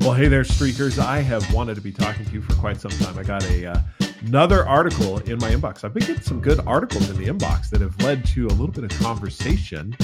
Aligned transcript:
Well, 0.00 0.12
hey 0.12 0.28
there, 0.28 0.44
streakers. 0.44 0.98
I 0.98 1.18
have 1.20 1.52
wanted 1.52 1.74
to 1.74 1.80
be 1.80 1.90
talking 1.92 2.24
to 2.24 2.32
you 2.32 2.40
for 2.40 2.54
quite 2.54 2.80
some 2.80 2.92
time. 2.92 3.18
I 3.18 3.24
got 3.24 3.44
a 3.50 3.66
uh, 3.66 3.80
another 4.26 4.66
article 4.66 5.18
in 5.18 5.38
my 5.38 5.50
inbox. 5.50 5.82
I've 5.82 5.92
been 5.92 6.06
getting 6.06 6.22
some 6.22 6.40
good 6.40 6.60
articles 6.66 7.10
in 7.10 7.16
the 7.16 7.26
inbox 7.26 7.68
that 7.70 7.80
have 7.80 8.00
led 8.00 8.24
to 8.26 8.46
a 8.46 8.50
little 8.50 8.68
bit 8.68 8.84
of 8.84 8.90
conversation 9.00 9.96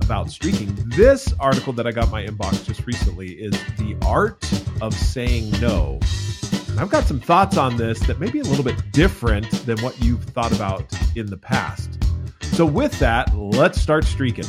about 0.00 0.30
streaking. 0.30 0.74
This 0.90 1.34
article 1.40 1.72
that 1.74 1.86
I 1.86 1.90
got 1.90 2.10
my 2.10 2.24
inbox 2.24 2.64
just 2.64 2.86
recently 2.86 3.32
is 3.32 3.52
The 3.76 3.96
Art 4.06 4.48
of 4.80 4.94
Saying 4.94 5.50
No. 5.60 5.98
I've 6.78 6.90
got 6.90 7.04
some 7.04 7.20
thoughts 7.20 7.56
on 7.56 7.76
this 7.76 7.98
that 8.06 8.20
may 8.20 8.30
be 8.30 8.40
a 8.40 8.44
little 8.44 8.64
bit 8.64 8.92
different 8.92 9.50
than 9.66 9.78
what 9.80 10.00
you've 10.00 10.24
thought 10.24 10.52
about 10.52 10.84
in 11.16 11.26
the 11.26 11.36
past. 11.36 11.98
So, 12.52 12.64
with 12.64 12.96
that, 13.00 13.36
let's 13.36 13.80
start 13.80 14.04
streaking. 14.04 14.46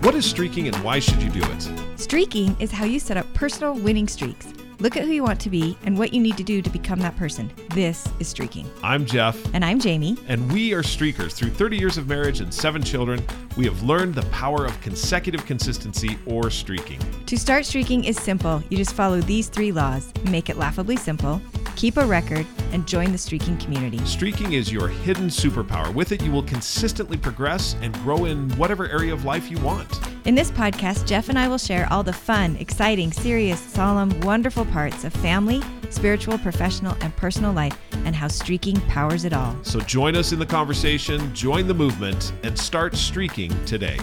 What 0.00 0.16
is 0.16 0.28
streaking 0.28 0.66
and 0.66 0.76
why 0.82 0.98
should 0.98 1.22
you 1.22 1.30
do 1.30 1.42
it? 1.42 1.91
Streaking 2.02 2.56
is 2.58 2.72
how 2.72 2.84
you 2.84 2.98
set 2.98 3.16
up 3.16 3.32
personal 3.32 3.74
winning 3.74 4.08
streaks. 4.08 4.52
Look 4.80 4.96
at 4.96 5.04
who 5.04 5.12
you 5.12 5.22
want 5.22 5.38
to 5.42 5.48
be 5.48 5.78
and 5.84 5.96
what 5.96 6.12
you 6.12 6.20
need 6.20 6.36
to 6.36 6.42
do 6.42 6.60
to 6.60 6.68
become 6.68 6.98
that 6.98 7.16
person. 7.16 7.48
This 7.74 8.08
is 8.18 8.26
streaking. 8.26 8.68
I'm 8.82 9.06
Jeff. 9.06 9.38
And 9.54 9.64
I'm 9.64 9.78
Jamie. 9.78 10.16
And 10.26 10.52
we 10.52 10.74
are 10.74 10.82
streakers. 10.82 11.32
Through 11.32 11.50
30 11.50 11.76
years 11.76 11.98
of 11.98 12.08
marriage 12.08 12.40
and 12.40 12.52
seven 12.52 12.82
children, 12.82 13.24
we 13.56 13.66
have 13.66 13.84
learned 13.84 14.16
the 14.16 14.26
power 14.32 14.66
of 14.66 14.78
consecutive 14.80 15.46
consistency 15.46 16.18
or 16.26 16.50
streaking. 16.50 16.98
To 17.26 17.38
start 17.38 17.66
streaking 17.66 18.02
is 18.02 18.16
simple. 18.20 18.64
You 18.68 18.78
just 18.78 18.94
follow 18.94 19.20
these 19.20 19.48
three 19.48 19.70
laws 19.70 20.12
make 20.24 20.50
it 20.50 20.56
laughably 20.56 20.96
simple, 20.96 21.40
keep 21.76 21.98
a 21.98 22.04
record, 22.04 22.46
and 22.72 22.84
join 22.84 23.12
the 23.12 23.18
streaking 23.18 23.56
community. 23.58 24.04
Streaking 24.06 24.54
is 24.54 24.72
your 24.72 24.88
hidden 24.88 25.28
superpower. 25.28 25.94
With 25.94 26.10
it, 26.10 26.20
you 26.20 26.32
will 26.32 26.42
consistently 26.42 27.16
progress 27.16 27.76
and 27.80 27.94
grow 28.02 28.24
in 28.24 28.50
whatever 28.56 28.88
area 28.88 29.12
of 29.12 29.24
life 29.24 29.48
you 29.48 29.58
want. 29.58 30.11
In 30.24 30.36
this 30.36 30.52
podcast, 30.52 31.04
Jeff 31.04 31.28
and 31.28 31.36
I 31.36 31.48
will 31.48 31.58
share 31.58 31.92
all 31.92 32.04
the 32.04 32.12
fun, 32.12 32.54
exciting, 32.60 33.10
serious, 33.10 33.58
solemn, 33.58 34.20
wonderful 34.20 34.64
parts 34.66 35.02
of 35.02 35.12
family, 35.14 35.60
spiritual, 35.90 36.38
professional, 36.38 36.96
and 37.00 37.14
personal 37.16 37.52
life 37.52 37.76
and 38.04 38.14
how 38.14 38.28
streaking 38.28 38.80
powers 38.82 39.24
it 39.24 39.32
all. 39.32 39.58
So 39.62 39.80
join 39.80 40.14
us 40.14 40.30
in 40.30 40.38
the 40.38 40.46
conversation, 40.46 41.34
join 41.34 41.66
the 41.66 41.74
movement, 41.74 42.32
and 42.44 42.56
start 42.56 42.94
streaking 42.94 43.50
today. 43.64 43.98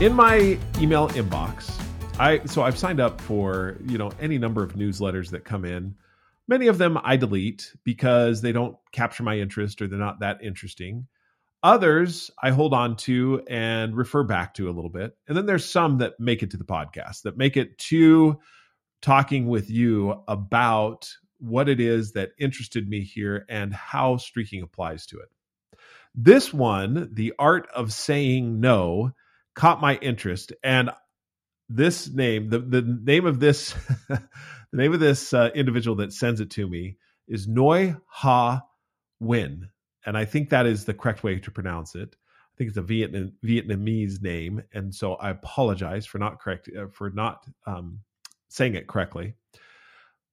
In 0.00 0.14
my 0.14 0.58
email 0.80 1.10
inbox, 1.10 1.78
I 2.18 2.42
so 2.46 2.62
I've 2.62 2.78
signed 2.78 3.00
up 3.00 3.20
for, 3.20 3.76
you 3.84 3.98
know, 3.98 4.12
any 4.18 4.38
number 4.38 4.62
of 4.62 4.76
newsletters 4.76 5.28
that 5.28 5.44
come 5.44 5.66
in. 5.66 5.94
Many 6.48 6.68
of 6.68 6.78
them 6.78 6.98
I 7.04 7.18
delete 7.18 7.70
because 7.84 8.40
they 8.40 8.52
don't 8.52 8.78
capture 8.92 9.24
my 9.24 9.38
interest 9.38 9.82
or 9.82 9.88
they're 9.88 9.98
not 9.98 10.20
that 10.20 10.42
interesting. 10.42 11.06
Others 11.64 12.30
I 12.42 12.50
hold 12.50 12.74
on 12.74 12.94
to 12.96 13.42
and 13.48 13.96
refer 13.96 14.22
back 14.22 14.52
to 14.54 14.68
a 14.68 14.72
little 14.72 14.90
bit. 14.90 15.16
And 15.26 15.34
then 15.34 15.46
there's 15.46 15.64
some 15.64 15.96
that 15.98 16.20
make 16.20 16.42
it 16.42 16.50
to 16.50 16.58
the 16.58 16.64
podcast, 16.64 17.22
that 17.22 17.38
make 17.38 17.56
it 17.56 17.78
to 17.78 18.38
talking 19.00 19.48
with 19.48 19.70
you 19.70 20.22
about 20.28 21.10
what 21.38 21.70
it 21.70 21.80
is 21.80 22.12
that 22.12 22.32
interested 22.38 22.86
me 22.86 23.00
here 23.00 23.46
and 23.48 23.72
how 23.72 24.18
streaking 24.18 24.60
applies 24.60 25.06
to 25.06 25.18
it. 25.20 25.78
This 26.14 26.52
one, 26.52 27.08
The 27.14 27.32
Art 27.38 27.66
of 27.74 27.94
Saying 27.94 28.60
No, 28.60 29.12
caught 29.54 29.80
my 29.80 29.96
interest. 29.96 30.52
And 30.62 30.90
this 31.70 32.12
name, 32.12 32.50
the, 32.50 32.58
the 32.58 32.82
name 32.82 33.24
of 33.24 33.40
this, 33.40 33.74
the 34.08 34.20
name 34.70 34.92
of 34.92 35.00
this 35.00 35.32
uh, 35.32 35.48
individual 35.54 35.96
that 35.96 36.12
sends 36.12 36.40
it 36.40 36.50
to 36.50 36.68
me 36.68 36.98
is 37.26 37.48
Noi 37.48 37.96
Ha 38.06 38.62
Win 39.18 39.70
and 40.04 40.16
I 40.16 40.24
think 40.24 40.50
that 40.50 40.66
is 40.66 40.84
the 40.84 40.94
correct 40.94 41.22
way 41.22 41.38
to 41.38 41.50
pronounce 41.50 41.94
it. 41.94 42.14
I 42.14 42.54
think 42.56 42.68
it's 42.68 42.76
a 42.76 42.82
Vietnam, 42.82 43.32
Vietnamese 43.44 44.22
name, 44.22 44.62
and 44.72 44.94
so 44.94 45.14
I 45.14 45.30
apologize 45.30 46.06
for 46.06 46.18
not 46.18 46.40
correct 46.40 46.68
uh, 46.76 46.86
for 46.88 47.10
not 47.10 47.44
um, 47.66 48.00
saying 48.48 48.74
it 48.74 48.86
correctly. 48.86 49.34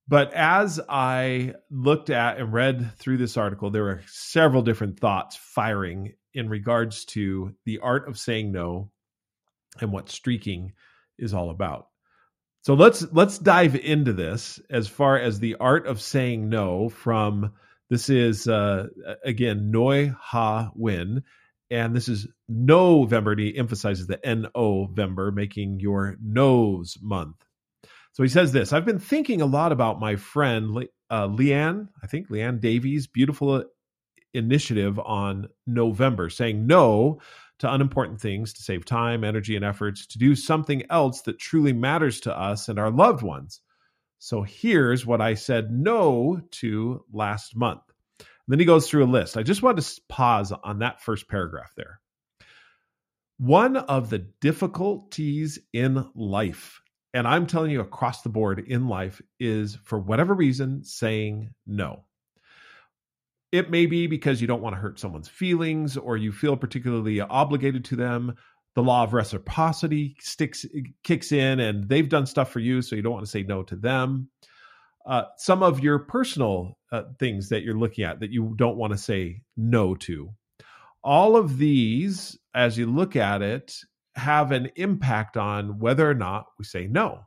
But 0.08 0.33
as 0.33 0.80
I 0.89 1.55
looked 1.69 2.09
at 2.09 2.38
and 2.38 2.52
read 2.52 2.97
through 2.97 3.17
this 3.17 3.38
article, 3.38 3.69
there 3.69 3.83
were 3.83 4.02
several 4.08 4.61
different 4.61 4.99
thoughts 4.99 5.37
firing 5.37 6.14
in 6.33 6.49
regards 6.49 7.05
to 7.05 7.55
the 7.65 7.80
art 7.80 8.08
of 8.08 8.20
saying 8.20 8.52
no 8.52 8.92
and 9.80 9.92
what 9.92 10.09
streaking 10.09 10.73
is 11.17 11.33
all 11.33 11.49
about. 11.49 11.88
So 12.64 12.76
let's 12.76 13.05
let's 13.11 13.39
dive 13.39 13.76
into 13.76 14.14
this 14.14 14.59
as 14.70 14.88
far 14.88 15.17
as 15.17 15.39
the 15.39 15.55
art 15.55 15.88
of 15.88 15.99
saying 15.99 16.49
no 16.49 16.89
from 16.89 17.53
this 17.91 18.09
is 18.09 18.47
uh, 18.47 18.87
again 19.23 19.69
Noi 19.69 20.15
Ha 20.19 20.71
Win, 20.73 21.21
and 21.69 21.95
this 21.95 22.07
is 22.07 22.27
November. 22.49 23.33
And 23.33 23.41
he 23.41 23.55
emphasizes 23.55 24.07
the 24.07 24.25
N 24.25 24.47
O 24.55 24.87
November, 24.87 25.31
making 25.31 25.79
your 25.79 26.17
nose 26.19 26.97
month. 26.99 27.35
So 28.13 28.23
he 28.23 28.29
says 28.29 28.52
this: 28.52 28.73
I've 28.73 28.85
been 28.85 28.99
thinking 28.99 29.41
a 29.41 29.45
lot 29.45 29.71
about 29.71 29.99
my 29.99 30.15
friend 30.15 30.87
uh, 31.11 31.27
Leanne. 31.27 31.89
I 32.02 32.07
think 32.07 32.29
Leanne 32.29 32.59
Davies' 32.59 33.05
beautiful 33.05 33.65
initiative 34.33 34.97
on 34.97 35.49
November, 35.67 36.29
saying 36.29 36.65
no 36.65 37.19
to 37.59 37.71
unimportant 37.71 38.19
things 38.19 38.53
to 38.53 38.63
save 38.63 38.85
time, 38.85 39.23
energy, 39.23 39.55
and 39.55 39.65
efforts 39.65 40.08
to 40.08 40.17
do 40.17 40.35
something 40.35 40.83
else 40.89 41.21
that 41.23 41.37
truly 41.37 41.73
matters 41.73 42.21
to 42.21 42.35
us 42.35 42.69
and 42.69 42.79
our 42.79 42.89
loved 42.89 43.21
ones. 43.21 43.61
So 44.23 44.43
here's 44.43 45.04
what 45.04 45.20
I 45.20 45.33
said 45.33 45.71
no 45.71 46.39
to 46.52 47.04
last 47.11 47.55
month. 47.55 47.82
And 48.20 48.27
then 48.48 48.59
he 48.59 48.65
goes 48.65 48.87
through 48.87 49.04
a 49.04 49.05
list. 49.05 49.36
I 49.36 49.42
just 49.42 49.64
want 49.64 49.82
to 49.82 50.02
pause 50.09 50.52
on 50.52 50.77
that 50.77 51.02
first 51.02 51.27
paragraph 51.27 51.73
there. 51.76 51.99
One 53.39 53.77
of 53.77 54.11
the 54.11 54.20
difficulties 54.20 55.58
in 55.73 56.08
life, 56.14 56.83
and 57.15 57.27
I'm 57.27 57.48
telling 57.48 57.71
you 57.71 57.82
across 57.82 58.21
the 58.21 58.30
board 58.30 58.59
in 58.59 58.87
life, 58.87 59.23
is 59.39 59.80
for 59.86 59.98
whatever 59.98 60.36
reason 60.36 60.83
saying 60.83 61.49
no. 61.65 62.03
It 63.52 63.71
may 63.71 63.88
be 63.88 64.05
because 64.05 64.39
you 64.39 64.45
don't 64.45 64.61
want 64.61 64.76
to 64.76 64.82
hurt 64.82 64.99
someone's 64.99 65.30
feelings 65.30 65.98
or 65.98 66.15
you 66.15 66.32
feel 66.32 66.55
particularly 66.55 67.21
obligated 67.21 67.86
to 67.86 67.95
them 67.95 68.36
the 68.76 68.83
law 68.83 69.04
of 69.04 69.14
reciprocity 69.14 70.15
sticks 70.20 70.65
kicks 71.04 71.32
in 71.32 71.59
and 71.59 71.89
they've 71.89 72.09
done 72.09 72.26
stuff 72.26 72.52
for 72.52 72.59
you 72.59 72.82
so 72.82 72.95
you 72.95 73.02
don't 73.02 73.14
want 73.14 73.26
to 73.26 73.32
say 73.32 73.43
no 73.43 73.64
to 73.64 73.76
them. 73.76 74.30
Uh, 75.05 75.23
some 75.37 75.64
of 75.64 75.80
your 75.80 75.99
personal 75.99 76.77
uh, 76.92 77.04
things 77.20 77.49
that 77.49 77.64
you're 77.64 77.77
looking 77.77 78.04
at 78.04 78.20
that 78.20 78.32
you 78.32 78.54
don't 78.55 78.77
want 78.77 78.92
to 78.93 78.98
say 78.98 79.42
no 79.58 79.95
to. 79.95 80.30
All 81.04 81.36
of 81.36 81.58
these 81.58 82.37
as 82.54 82.77
you 82.77 82.86
look 82.86 83.15
at 83.15 83.42
it 83.42 83.76
have 84.15 84.52
an 84.52 84.70
impact 84.76 85.38
on 85.38 85.80
whether 85.80 86.09
or 86.09 86.14
not 86.14 86.45
we 86.59 86.65
say 86.65 86.88
no. 86.88 87.21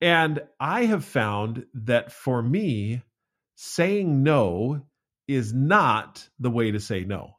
And 0.00 0.40
i 0.58 0.86
have 0.86 1.04
found 1.04 1.66
that 1.74 2.10
for 2.10 2.42
me 2.42 3.02
saying 3.54 4.22
no 4.22 4.80
is 5.28 5.52
not 5.52 6.26
the 6.38 6.50
way 6.50 6.70
to 6.70 6.80
say 6.80 7.04
no 7.04 7.36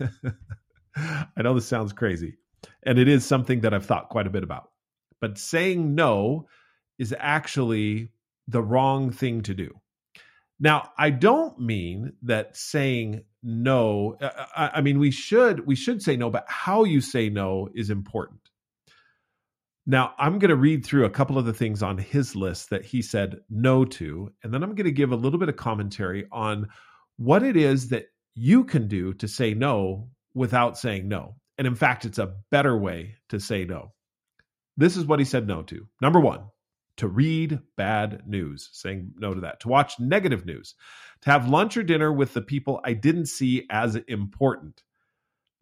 I 1.36 1.42
know 1.42 1.54
this 1.54 1.66
sounds 1.66 1.92
crazy, 1.92 2.36
and 2.84 2.98
it 2.98 3.08
is 3.08 3.24
something 3.24 3.60
that 3.60 3.74
I've 3.74 3.86
thought 3.86 4.08
quite 4.08 4.26
a 4.26 4.30
bit 4.30 4.42
about. 4.42 4.70
But 5.20 5.38
saying 5.38 5.94
no 5.94 6.46
is 6.98 7.14
actually 7.18 8.10
the 8.48 8.62
wrong 8.62 9.10
thing 9.10 9.42
to 9.42 9.54
do. 9.54 9.80
Now, 10.58 10.90
I 10.98 11.10
don't 11.10 11.58
mean 11.58 12.12
that 12.22 12.56
saying 12.56 13.22
no. 13.42 14.16
Uh, 14.20 14.26
uh, 14.26 14.46
I, 14.54 14.70
I 14.74 14.80
mean 14.82 14.98
we 14.98 15.10
should 15.10 15.66
we 15.66 15.74
should 15.74 16.02
say 16.02 16.16
no, 16.16 16.30
but 16.30 16.44
how 16.48 16.84
you 16.84 17.00
say 17.00 17.30
no 17.30 17.68
is 17.74 17.90
important. 17.90 18.40
Now, 19.86 20.14
I'm 20.18 20.38
going 20.38 20.50
to 20.50 20.56
read 20.56 20.84
through 20.84 21.06
a 21.06 21.10
couple 21.10 21.38
of 21.38 21.46
the 21.46 21.54
things 21.54 21.82
on 21.82 21.96
his 21.96 22.36
list 22.36 22.70
that 22.70 22.84
he 22.84 23.00
said 23.00 23.38
no 23.48 23.84
to, 23.86 24.30
and 24.44 24.52
then 24.52 24.62
I'm 24.62 24.74
going 24.74 24.84
to 24.84 24.92
give 24.92 25.10
a 25.10 25.16
little 25.16 25.38
bit 25.38 25.48
of 25.48 25.56
commentary 25.56 26.26
on 26.30 26.68
what 27.16 27.42
it 27.42 27.56
is 27.56 27.88
that 27.88 28.06
you 28.34 28.64
can 28.64 28.86
do 28.86 29.14
to 29.14 29.26
say 29.26 29.54
no 29.54 30.08
without 30.34 30.78
saying 30.78 31.08
no. 31.08 31.36
And 31.58 31.66
in 31.66 31.74
fact, 31.74 32.04
it's 32.04 32.18
a 32.18 32.34
better 32.50 32.76
way 32.76 33.16
to 33.28 33.40
say 33.40 33.64
no. 33.64 33.92
This 34.76 34.96
is 34.96 35.04
what 35.04 35.18
he 35.18 35.24
said 35.24 35.46
no 35.46 35.62
to. 35.64 35.86
Number 36.00 36.20
one, 36.20 36.44
to 36.96 37.08
read 37.08 37.60
bad 37.76 38.22
news, 38.26 38.68
saying 38.72 39.12
no 39.18 39.34
to 39.34 39.40
that, 39.42 39.60
to 39.60 39.68
watch 39.68 39.98
negative 39.98 40.46
news, 40.46 40.74
to 41.22 41.30
have 41.30 41.48
lunch 41.48 41.76
or 41.76 41.82
dinner 41.82 42.12
with 42.12 42.34
the 42.34 42.42
people 42.42 42.80
I 42.84 42.92
didn't 42.92 43.26
see 43.26 43.66
as 43.70 43.96
important, 44.08 44.82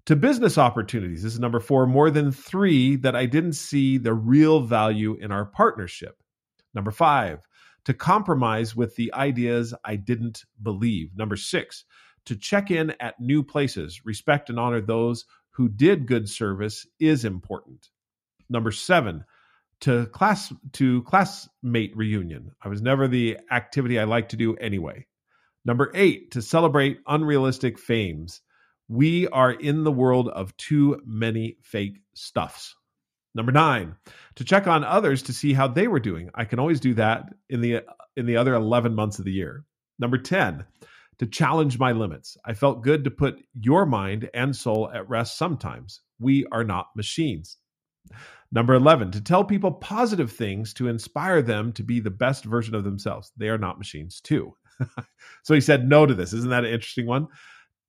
to 0.06 0.16
business 0.16 0.56
opportunities. 0.56 1.22
This 1.22 1.34
is 1.34 1.40
number 1.40 1.60
four, 1.60 1.86
more 1.86 2.10
than 2.10 2.32
three 2.32 2.96
that 2.96 3.14
I 3.14 3.26
didn't 3.26 3.52
see 3.54 3.98
the 3.98 4.14
real 4.14 4.60
value 4.60 5.14
in 5.14 5.30
our 5.30 5.44
partnership. 5.44 6.16
Number 6.74 6.90
five, 6.90 7.40
to 7.84 7.94
compromise 7.94 8.76
with 8.76 8.96
the 8.96 9.12
ideas 9.14 9.74
I 9.84 9.96
didn't 9.96 10.44
believe. 10.62 11.16
Number 11.16 11.36
six, 11.36 11.84
to 12.26 12.36
check 12.36 12.70
in 12.70 12.94
at 13.00 13.20
new 13.20 13.42
places, 13.42 14.04
respect 14.04 14.50
and 14.50 14.58
honor 14.58 14.80
those 14.80 15.24
who 15.50 15.68
did 15.68 16.06
good 16.06 16.28
service 16.28 16.86
is 17.00 17.24
important. 17.24 17.88
Number 18.48 18.70
seven, 18.70 19.24
to 19.80 20.06
class 20.06 20.52
to 20.72 21.02
classmate 21.02 21.96
reunion. 21.96 22.52
I 22.62 22.68
was 22.68 22.82
never 22.82 23.08
the 23.08 23.38
activity 23.50 23.98
I 23.98 24.04
like 24.04 24.30
to 24.30 24.36
do 24.36 24.56
anyway. 24.56 25.06
Number 25.64 25.90
eight, 25.94 26.32
to 26.32 26.42
celebrate 26.42 27.00
unrealistic 27.06 27.78
fames. 27.78 28.40
We 28.88 29.28
are 29.28 29.52
in 29.52 29.84
the 29.84 29.92
world 29.92 30.28
of 30.28 30.56
too 30.56 31.00
many 31.04 31.58
fake 31.62 32.00
stuffs. 32.14 32.74
Number 33.34 33.52
nine, 33.52 33.96
to 34.36 34.44
check 34.44 34.66
on 34.66 34.82
others 34.82 35.22
to 35.24 35.32
see 35.32 35.52
how 35.52 35.68
they 35.68 35.86
were 35.86 36.00
doing. 36.00 36.30
I 36.34 36.44
can 36.44 36.58
always 36.58 36.80
do 36.80 36.94
that 36.94 37.24
in 37.48 37.60
the 37.60 37.84
in 38.16 38.26
the 38.26 38.38
other 38.38 38.54
11 38.54 38.94
months 38.94 39.18
of 39.18 39.24
the 39.24 39.32
year. 39.32 39.64
Number 39.98 40.18
10, 40.18 40.64
to 41.18 41.26
challenge 41.26 41.78
my 41.78 41.92
limits. 41.92 42.36
I 42.44 42.54
felt 42.54 42.82
good 42.82 43.04
to 43.04 43.10
put 43.10 43.42
your 43.60 43.86
mind 43.86 44.30
and 44.34 44.54
soul 44.54 44.90
at 44.92 45.08
rest 45.08 45.36
sometimes. 45.36 46.00
We 46.20 46.46
are 46.52 46.64
not 46.64 46.88
machines. 46.96 47.56
Number 48.50 48.74
11, 48.74 49.10
to 49.12 49.20
tell 49.20 49.44
people 49.44 49.72
positive 49.72 50.32
things 50.32 50.72
to 50.74 50.88
inspire 50.88 51.42
them 51.42 51.72
to 51.74 51.82
be 51.82 52.00
the 52.00 52.10
best 52.10 52.44
version 52.44 52.74
of 52.74 52.84
themselves. 52.84 53.30
They 53.36 53.48
are 53.48 53.58
not 53.58 53.78
machines, 53.78 54.20
too. 54.20 54.54
so 55.42 55.54
he 55.54 55.60
said 55.60 55.86
no 55.86 56.06
to 56.06 56.14
this. 56.14 56.32
Isn't 56.32 56.50
that 56.50 56.64
an 56.64 56.72
interesting 56.72 57.06
one? 57.06 57.28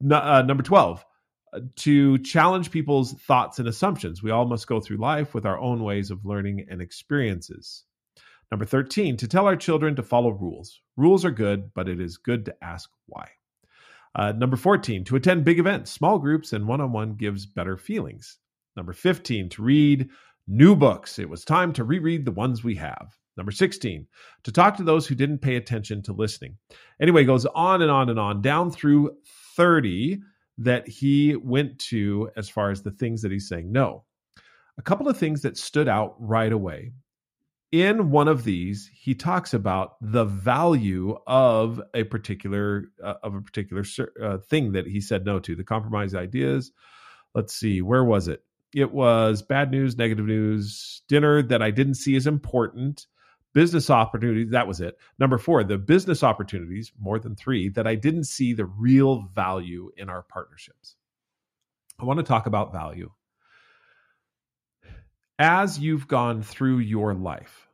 No, 0.02 0.18
uh, 0.18 0.42
number 0.42 0.64
12, 0.64 1.06
uh, 1.54 1.60
to 1.78 2.18
challenge 2.20 2.72
people's 2.72 3.14
thoughts 3.14 3.60
and 3.60 3.70
assumptions. 3.70 4.22
We 4.22 4.32
all 4.32 4.46
must 4.46 4.68
go 4.68 4.82
through 4.82 4.98
life 4.98 5.34
with 5.34 5.46
our 5.46 5.58
own 5.58 5.82
ways 5.82 6.12
of 6.12 6.26
learning 6.26 6.66
and 6.70 6.82
experiences. 6.82 7.86
Number 8.52 8.66
13, 8.66 9.18
to 9.18 9.28
tell 9.28 9.46
our 9.46 9.56
children 9.56 9.96
to 9.96 10.04
follow 10.04 10.32
rules. 10.32 10.82
Rules 10.98 11.24
are 11.24 11.32
good, 11.32 11.72
but 11.76 11.88
it 11.88 12.02
is 12.02 12.18
good 12.18 12.46
to 12.46 12.64
ask 12.64 12.90
why. 13.06 13.30
Uh, 14.16 14.32
number 14.32 14.58
14, 14.58 15.04
to 15.06 15.16
attend 15.16 15.46
big 15.46 15.60
events. 15.60 15.92
Small 15.92 16.18
groups 16.18 16.54
and 16.54 16.68
one 16.68 16.82
on 16.82 16.92
one 16.92 17.14
gives 17.14 17.46
better 17.46 17.78
feelings. 17.78 18.40
Number 18.76 18.94
15, 18.94 19.50
to 19.50 19.62
read 19.62 20.10
new 20.48 20.76
books. 20.76 21.20
It 21.20 21.30
was 21.30 21.46
time 21.46 21.74
to 21.74 21.84
reread 21.84 22.26
the 22.26 22.32
ones 22.32 22.64
we 22.64 22.76
have. 22.76 23.16
Number 23.38 23.52
16, 23.52 24.08
to 24.44 24.52
talk 24.52 24.76
to 24.78 24.84
those 24.84 25.08
who 25.08 25.16
didn't 25.16 25.40
pay 25.40 25.56
attention 25.56 26.02
to 26.04 26.14
listening. 26.14 26.58
Anyway, 27.00 27.24
goes 27.24 27.46
on 27.46 27.82
and 27.82 27.92
on 27.92 28.10
and 28.10 28.20
on 28.20 28.42
down 28.42 28.72
through 28.72 29.16
30 29.56 30.20
that 30.58 30.88
he 30.88 31.36
went 31.38 31.80
to 31.80 32.30
as 32.36 32.50
far 32.50 32.72
as 32.72 32.82
the 32.82 32.92
things 32.92 33.22
that 33.22 33.32
he's 33.32 33.48
saying 33.48 33.72
no. 33.72 34.04
A 34.78 34.82
couple 34.82 35.08
of 35.08 35.18
things 35.18 35.42
that 35.44 35.58
stood 35.58 35.88
out 35.88 36.16
right 36.20 36.52
away 36.52 36.92
in 37.72 38.10
one 38.10 38.28
of 38.28 38.44
these 38.44 38.90
he 38.94 39.14
talks 39.14 39.54
about 39.54 39.96
the 40.02 40.26
value 40.26 41.18
of 41.28 41.82
a 41.94 42.04
particular 42.04 42.86
uh, 43.04 43.16
of 43.24 43.36
a 43.36 43.42
particular 43.42 43.84
uh, 44.22 44.38
thing 44.38 44.72
that 44.72 44.88
he 44.88 45.00
said 45.00 45.26
no 45.26 45.40
to 45.40 45.56
the 45.56 45.64
compromise 45.64 46.16
ideas. 46.16 46.72
Let's 47.36 47.54
see 47.54 47.82
where 47.82 48.04
was 48.04 48.28
it? 48.28 48.44
It 48.74 48.92
was 48.92 49.42
bad 49.42 49.72
news 49.72 49.98
negative 49.98 50.26
news 50.26 51.02
dinner 51.08 51.42
that 51.44 51.62
i 51.62 51.72
didn't 51.72 51.96
see 51.96 52.16
as 52.16 52.28
important 52.28 53.08
business 53.54 53.90
opportunities 53.90 54.52
that 54.52 54.68
was 54.68 54.82
it. 54.82 54.98
Number 55.20 55.38
4 55.38 55.64
the 55.64 55.78
business 55.78 56.24
opportunities 56.24 56.92
more 57.00 57.20
than 57.20 57.36
3 57.36 57.70
that 57.70 57.88
i 57.88 57.96
didn't 57.96 58.26
see 58.26 58.54
the 58.54 58.66
real 58.66 59.30
value 59.34 59.92
in 59.96 60.10
our 60.10 60.24
partnerships. 60.24 60.96
I 62.00 62.06
want 62.06 62.18
to 62.18 62.24
talk 62.24 62.48
about 62.48 62.72
value 62.72 63.12
as 65.40 65.80
you've 65.80 66.08
gone 66.08 66.44
through 66.44 66.80
your 66.80 67.14
life, 67.14 67.70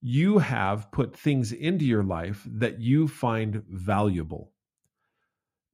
you 0.00 0.38
have 0.38 0.92
put 0.92 1.16
things 1.16 1.52
into 1.52 1.84
your 1.84 2.04
life 2.04 2.46
that 2.46 2.80
you 2.80 3.08
find 3.08 3.64
valuable. 3.68 4.52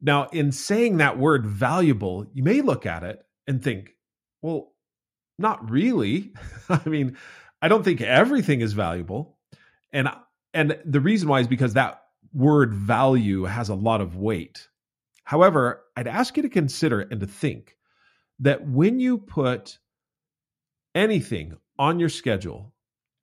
Now, 0.01 0.29
in 0.29 0.53
saying 0.53 0.99
that 0.99 1.19
word 1.19 1.45
valuable, 1.45 2.27
you 2.33 2.43
may 2.43 2.61
look 2.61 2.87
at 2.87 3.03
it 3.03 3.21
and 3.47 3.63
think, 3.63 3.91
well, 4.41 4.73
not 5.39 5.71
really. 5.71 6.33
I 6.69 6.89
mean, 6.89 7.17
I 7.61 7.69
don't 7.69 7.83
think 7.83 8.01
everything 8.01 8.61
is 8.61 8.73
valuable. 8.73 9.39
And 9.93 10.09
and 10.53 10.79
the 10.85 11.01
reason 11.01 11.29
why 11.29 11.41
is 11.41 11.49
because 11.49 11.75
that 11.75 12.01
word 12.33 12.73
value 12.73 13.45
has 13.45 13.69
a 13.69 13.75
lot 13.75 14.01
of 14.01 14.17
weight. 14.17 14.69
However, 15.25 15.83
I'd 15.97 16.07
ask 16.07 16.37
you 16.37 16.43
to 16.45 16.49
consider 16.49 17.01
and 17.01 17.21
to 17.21 17.27
think 17.27 17.77
that 18.39 18.67
when 18.69 19.01
you 19.01 19.19
put 19.19 19.79
anything 20.95 21.57
on 21.79 21.99
your 21.99 22.09
schedule 22.09 22.73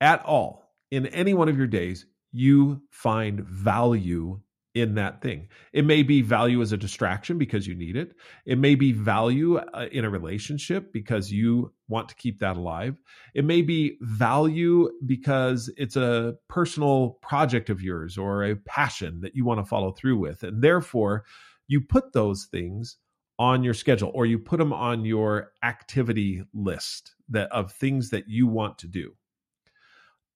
at 0.00 0.24
all 0.24 0.62
in 0.90 1.06
any 1.06 1.34
one 1.34 1.48
of 1.48 1.56
your 1.56 1.66
days, 1.66 2.06
you 2.32 2.82
find 2.90 3.40
value 3.40 4.40
in 4.74 4.94
that 4.94 5.20
thing. 5.20 5.48
It 5.72 5.84
may 5.84 6.02
be 6.02 6.22
value 6.22 6.62
as 6.62 6.72
a 6.72 6.78
distraction 6.78 7.36
because 7.36 7.66
you 7.66 7.74
need 7.74 7.96
it. 7.96 8.14
It 8.46 8.58
may 8.58 8.74
be 8.74 8.92
value 8.92 9.58
uh, 9.58 9.86
in 9.92 10.04
a 10.04 10.10
relationship 10.10 10.92
because 10.92 11.30
you 11.30 11.72
want 11.88 12.08
to 12.08 12.14
keep 12.14 12.38
that 12.40 12.56
alive. 12.56 12.96
It 13.34 13.44
may 13.44 13.60
be 13.60 13.98
value 14.00 14.90
because 15.04 15.70
it's 15.76 15.96
a 15.96 16.36
personal 16.48 17.18
project 17.20 17.68
of 17.68 17.82
yours 17.82 18.16
or 18.16 18.44
a 18.44 18.56
passion 18.56 19.20
that 19.20 19.36
you 19.36 19.44
want 19.44 19.60
to 19.60 19.66
follow 19.66 19.92
through 19.92 20.18
with. 20.18 20.42
And 20.42 20.62
therefore, 20.62 21.24
you 21.68 21.82
put 21.82 22.12
those 22.12 22.46
things 22.50 22.96
on 23.42 23.64
your 23.64 23.74
schedule 23.74 24.12
or 24.14 24.24
you 24.24 24.38
put 24.38 24.58
them 24.58 24.72
on 24.72 25.04
your 25.04 25.50
activity 25.64 26.44
list 26.54 27.16
that 27.28 27.50
of 27.50 27.72
things 27.72 28.10
that 28.10 28.28
you 28.28 28.46
want 28.46 28.78
to 28.78 28.86
do. 28.86 29.12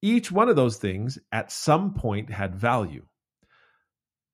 Each 0.03 0.33
one 0.33 0.49
of 0.49 0.57
those 0.57 0.79
things 0.79 1.17
at 1.31 1.53
some 1.53 1.95
point 1.95 2.29
had 2.31 2.57
value. 2.57 3.07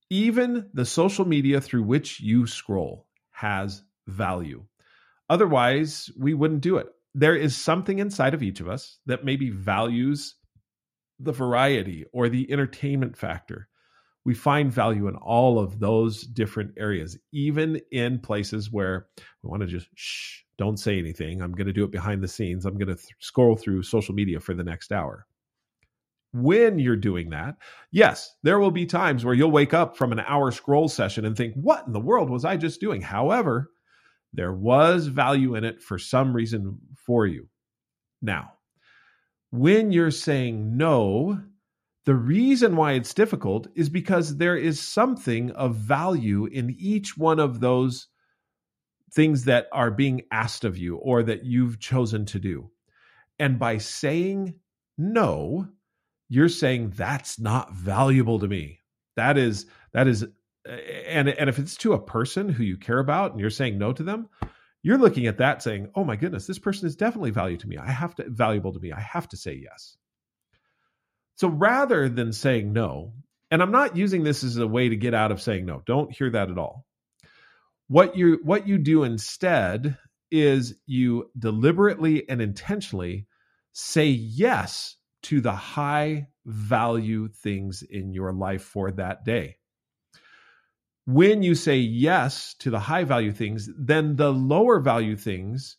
Even 0.09 0.71
the 0.73 0.87
social 0.87 1.27
media 1.27 1.61
through 1.61 1.83
which 1.83 2.21
you 2.21 2.47
scroll 2.47 3.07
has 3.31 3.83
value. 4.07 4.65
Otherwise, 5.29 6.11
we 6.19 6.33
wouldn't 6.33 6.63
do 6.63 6.79
it. 6.79 6.87
There 7.15 7.37
is 7.37 7.55
something 7.55 7.99
inside 7.99 8.33
of 8.33 8.43
each 8.43 8.61
of 8.61 8.71
us 8.71 9.01
that 9.05 9.23
maybe 9.23 9.51
values 9.51 10.37
the 11.21 11.33
variety 11.33 12.07
or 12.11 12.31
the 12.31 12.51
entertainment 12.51 13.19
factor 13.19 13.69
we 14.25 14.35
find 14.35 14.73
value 14.73 15.09
in 15.09 15.17
all 15.17 15.59
of 15.59 15.79
those 15.79 16.23
different 16.23 16.73
areas, 16.77 17.19
even 17.33 17.81
in 17.91 18.21
places 18.21 18.71
where 18.71 19.07
we 19.43 19.51
want 19.51 19.63
to 19.63 19.67
just 19.67 19.89
shh, 19.95 20.43
don't 20.59 20.79
say 20.79 20.99
anything. 20.99 21.43
I'm 21.43 21.53
going 21.53 21.67
to 21.67 21.73
do 21.73 21.85
it 21.85 21.91
behind 21.91 22.23
the 22.23 22.29
scenes. 22.29 22.65
I'm 22.65 22.79
going 22.79 22.89
to 22.89 22.95
th- 22.95 23.15
scroll 23.19 23.57
through 23.57 23.83
social 23.83 24.15
media 24.15 24.39
for 24.39 24.55
the 24.55 24.63
next 24.63 24.93
hour. 24.93 25.27
When 26.33 26.79
you're 26.79 26.97
doing 26.97 27.31
that, 27.31 27.57
yes, 27.91 28.37
there 28.43 28.59
will 28.59 28.71
be 28.71 28.87
times 28.87 29.25
where 29.25 29.35
you'll 29.35 29.51
wake 29.51 29.75
up 29.75 29.97
from 29.97 30.13
an 30.13 30.21
hour 30.21 30.51
scroll 30.51 30.89
session 30.89 31.25
and 31.25 31.37
think, 31.37 31.55
what 31.55 31.87
in 31.87 31.93
the 31.93 32.01
world 32.01 32.31
was 32.31 32.45
I 32.45 32.57
just 32.57 32.81
doing? 32.81 33.03
However, 33.03 33.71
there 34.33 34.53
was 34.53 35.09
value 35.09 35.57
in 35.57 35.65
it 35.65 35.83
for 35.83 35.99
some 35.99 36.33
reason 36.33 36.79
for 36.97 37.27
you. 37.27 37.49
Now, 38.23 38.53
when 39.51 39.93
you're 39.93 40.11
saying 40.11 40.77
no 40.77 41.39
the 42.05 42.15
reason 42.15 42.77
why 42.77 42.93
it's 42.93 43.15
difficult 43.15 43.69
is 43.75 43.89
because 43.89 44.37
there 44.37 44.57
is 44.57 44.81
something 44.81 45.51
of 45.53 45.77
value 45.77 46.47
in 46.47 46.75
each 46.79 47.17
one 47.17 47.39
of 47.39 47.61
those 47.61 48.09
things 49.13 49.45
that 49.45 49.69
are 49.73 49.91
being 49.91 50.23
asked 50.33 50.65
of 50.65 50.77
you 50.77 50.97
or 50.97 51.23
that 51.23 51.45
you've 51.45 51.79
chosen 51.79 52.25
to 52.27 52.39
do. 52.39 52.71
And 53.39 53.59
by 53.59 53.79
saying 53.79 54.55
no, 54.99 55.69
you're 56.29 56.49
saying 56.49 56.93
that's 56.97 57.39
not 57.39 57.73
valuable 57.73 58.39
to 58.41 58.49
me. 58.49 58.79
That 59.17 59.39
is 59.39 59.67
that 59.93 60.07
is 60.07 60.27
and 60.65 61.29
and 61.29 61.49
if 61.49 61.59
it's 61.59 61.77
to 61.79 61.93
a 61.93 62.03
person 62.03 62.49
who 62.49 62.63
you 62.63 62.77
care 62.77 62.99
about 62.99 63.33
and 63.33 63.41
you're 63.41 63.51
saying 63.51 63.79
no 63.79 63.93
to 63.93 64.03
them, 64.03 64.29
you're 64.83 64.99
looking 64.99 65.27
at 65.27 65.39
that 65.39 65.63
saying, 65.63 65.91
"Oh 65.95 66.05
my 66.05 66.17
goodness, 66.17 66.47
this 66.47 66.59
person 66.59 66.87
is 66.87 66.97
definitely 66.97 67.31
value 67.31 67.57
to 67.59 67.69
me. 67.69 67.77
I 67.77 67.91
have 67.91 68.15
to 68.17 68.29
valuable 68.29 68.73
to 68.73 68.81
me. 68.81 68.93
I 68.93 69.01
have 69.01 69.29
to 69.29 69.37
say 69.37 69.55
yes." 69.55 69.97
So 71.37 71.49
rather 71.49 72.09
than 72.09 72.33
saying 72.33 72.73
no, 72.73 73.13
and 73.51 73.63
I'm 73.63 73.73
not 73.73 73.97
using 73.97 74.23
this 74.23 74.45
as 74.45 74.57
a 74.57 74.67
way 74.67 74.89
to 74.89 74.97
get 74.97 75.15
out 75.15 75.33
of 75.33 75.43
saying 75.43 75.67
no. 75.67 75.83
Don't 75.87 76.13
hear 76.13 76.31
that 76.31 76.51
at 76.51 76.59
all. 76.59 76.87
What 77.89 78.17
you 78.17 78.41
what 78.43 78.67
you 78.67 78.79
do 78.79 79.03
instead 79.03 79.99
is 80.31 80.75
you 80.87 81.31
deliberately 81.39 82.27
and 82.29 82.41
intentionally 82.41 83.27
say 83.73 84.07
yes 84.07 84.97
to 85.25 85.41
the 85.41 85.53
high 85.53 86.29
value 86.47 87.29
things 87.29 87.83
in 87.83 88.13
your 88.13 88.33
life 88.33 88.63
for 88.63 88.91
that 88.93 89.25
day. 89.25 89.57
When 91.05 91.43
you 91.43 91.55
say 91.55 91.77
yes 91.77 92.55
to 92.61 92.71
the 92.71 92.81
high 92.81 93.05
value 93.05 93.33
things, 93.33 93.69
then 93.79 94.17
the 94.17 94.33
lower 94.33 94.81
value 94.81 95.17
things 95.17 95.77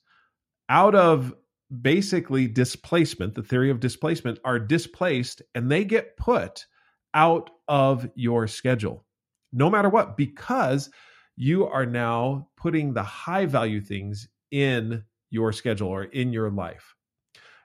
out 0.69 0.95
of 0.95 1.33
basically 1.81 2.47
displacement, 2.47 3.35
the 3.35 3.43
theory 3.43 3.69
of 3.69 3.79
displacement, 3.79 4.39
are 4.45 4.59
displaced 4.59 5.41
and 5.55 5.71
they 5.71 5.83
get 5.83 6.17
put 6.17 6.65
out 7.13 7.49
of 7.67 8.09
your 8.15 8.47
schedule, 8.47 9.05
no 9.51 9.69
matter 9.69 9.89
what, 9.89 10.17
because 10.17 10.89
you 11.35 11.65
are 11.65 11.85
now 11.85 12.47
putting 12.57 12.93
the 12.93 13.03
high 13.03 13.45
value 13.45 13.81
things 13.81 14.27
in 14.51 15.03
your 15.29 15.51
schedule 15.51 15.87
or 15.87 16.03
in 16.03 16.31
your 16.31 16.51
life. 16.51 16.95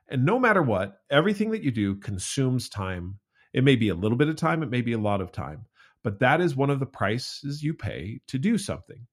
And 0.09 0.25
no 0.25 0.39
matter 0.39 0.63
what, 0.63 0.99
everything 1.11 1.51
that 1.51 1.63
you 1.63 1.71
do 1.71 1.97
consumes 1.97 2.69
time. 2.69 3.19
It 3.53 3.65
may 3.65 3.77
be 3.77 3.89
a 3.89 3.95
little 3.95 4.17
bit 4.17 4.29
of 4.29 4.37
time, 4.37 4.63
it 4.63 4.71
may 4.71 4.83
be 4.83 4.93
a 4.93 4.99
lot 4.99 5.21
of 5.21 5.33
time, 5.33 5.67
but 6.03 6.21
that 6.21 6.41
is 6.41 6.57
one 6.57 6.71
of 6.71 6.81
the 6.81 6.87
prices 6.87 7.63
you 7.63 7.75
pay 7.75 8.21
to 8.29 8.39
do 8.39 8.59
something. 8.59 9.07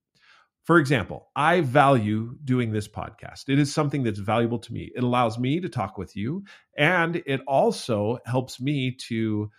For 0.65 0.79
example, 0.79 1.27
I 1.35 1.61
value 1.61 2.37
doing 2.43 2.71
this 2.71 2.87
podcast. 2.87 3.49
It 3.49 3.59
is 3.59 3.71
something 3.71 4.01
that's 4.03 4.19
valuable 4.19 4.57
to 4.59 4.73
me. 4.73 4.91
It 4.95 5.03
allows 5.03 5.37
me 5.37 5.59
to 5.59 5.69
talk 5.69 5.97
with 5.97 6.15
you, 6.15 6.43
and 6.75 7.21
it 7.27 7.41
also 7.47 8.17
helps 8.25 8.59
me 8.59 8.91
to 9.07 9.51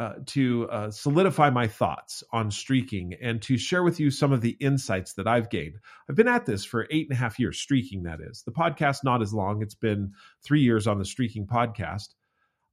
uh, 0.00 0.14
to 0.24 0.66
uh, 0.70 0.90
solidify 0.90 1.50
my 1.50 1.66
thoughts 1.66 2.24
on 2.32 2.50
streaking 2.50 3.14
and 3.20 3.42
to 3.42 3.58
share 3.58 3.82
with 3.82 4.00
you 4.00 4.10
some 4.10 4.32
of 4.32 4.40
the 4.40 4.56
insights 4.58 5.12
that 5.12 5.28
I've 5.28 5.50
gained. 5.50 5.74
I've 6.08 6.16
been 6.16 6.26
at 6.26 6.46
this 6.46 6.64
for 6.64 6.86
eight 6.90 7.06
and 7.10 7.14
a 7.14 7.20
half 7.20 7.38
years, 7.38 7.58
streaking, 7.58 8.04
that 8.04 8.18
is. 8.22 8.42
The 8.42 8.50
podcast, 8.50 9.04
not 9.04 9.20
as 9.20 9.34
long. 9.34 9.60
It's 9.62 9.74
been 9.74 10.12
three 10.42 10.62
years 10.62 10.86
on 10.86 10.98
the 10.98 11.04
streaking 11.04 11.46
podcast. 11.46 12.14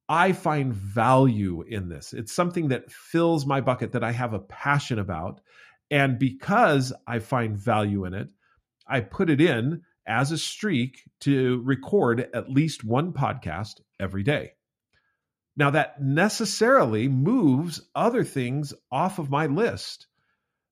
I 0.08 0.32
find 0.32 0.74
value 0.74 1.64
in 1.68 1.90
this. 1.90 2.14
It's 2.14 2.32
something 2.32 2.70
that 2.70 2.90
fills 2.90 3.46
my 3.46 3.60
bucket 3.60 3.92
that 3.92 4.06
I 4.06 4.14
have 4.14 4.34
a 4.34 4.40
passion 4.40 4.98
about. 4.98 5.42
And 5.90 6.20
because 6.20 6.94
I 7.06 7.20
find 7.20 7.58
value 7.58 8.06
in 8.06 8.14
it, 8.14 8.32
I 8.88 9.02
put 9.02 9.30
it 9.30 9.42
in 9.42 9.84
as 10.06 10.32
a 10.32 10.38
streak 10.38 11.04
to 11.22 11.62
record 11.64 12.30
at 12.34 12.50
least 12.50 12.84
one 12.84 13.14
podcast 13.14 13.82
every 14.00 14.24
day. 14.24 14.54
Now, 15.56 15.72
that 15.72 16.02
necessarily 16.02 17.08
moves 17.08 17.82
other 17.96 18.24
things 18.24 18.74
off 18.92 19.18
of 19.18 19.30
my 19.30 19.48
list. 19.48 20.08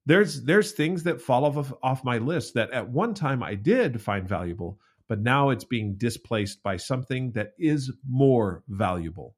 There's, 0.05 0.43
there's 0.43 0.74
things 0.74 1.03
that 1.03 1.22
fall 1.22 1.45
off, 1.45 1.74
off 1.81 2.03
my 2.03 2.19
list 2.19 2.53
that 2.53 2.72
at 2.72 2.89
one 2.89 3.15
time 3.15 3.41
I 3.41 3.55
did 3.55 4.01
find 4.01 4.29
valuable, 4.29 4.79
but 5.10 5.19
now 5.19 5.50
it's 5.50 5.63
being 5.63 5.95
displaced 5.98 6.62
by 6.62 6.77
something 6.77 7.31
that 7.31 7.53
is 7.57 7.91
more 8.07 8.63
valuable. 8.67 9.36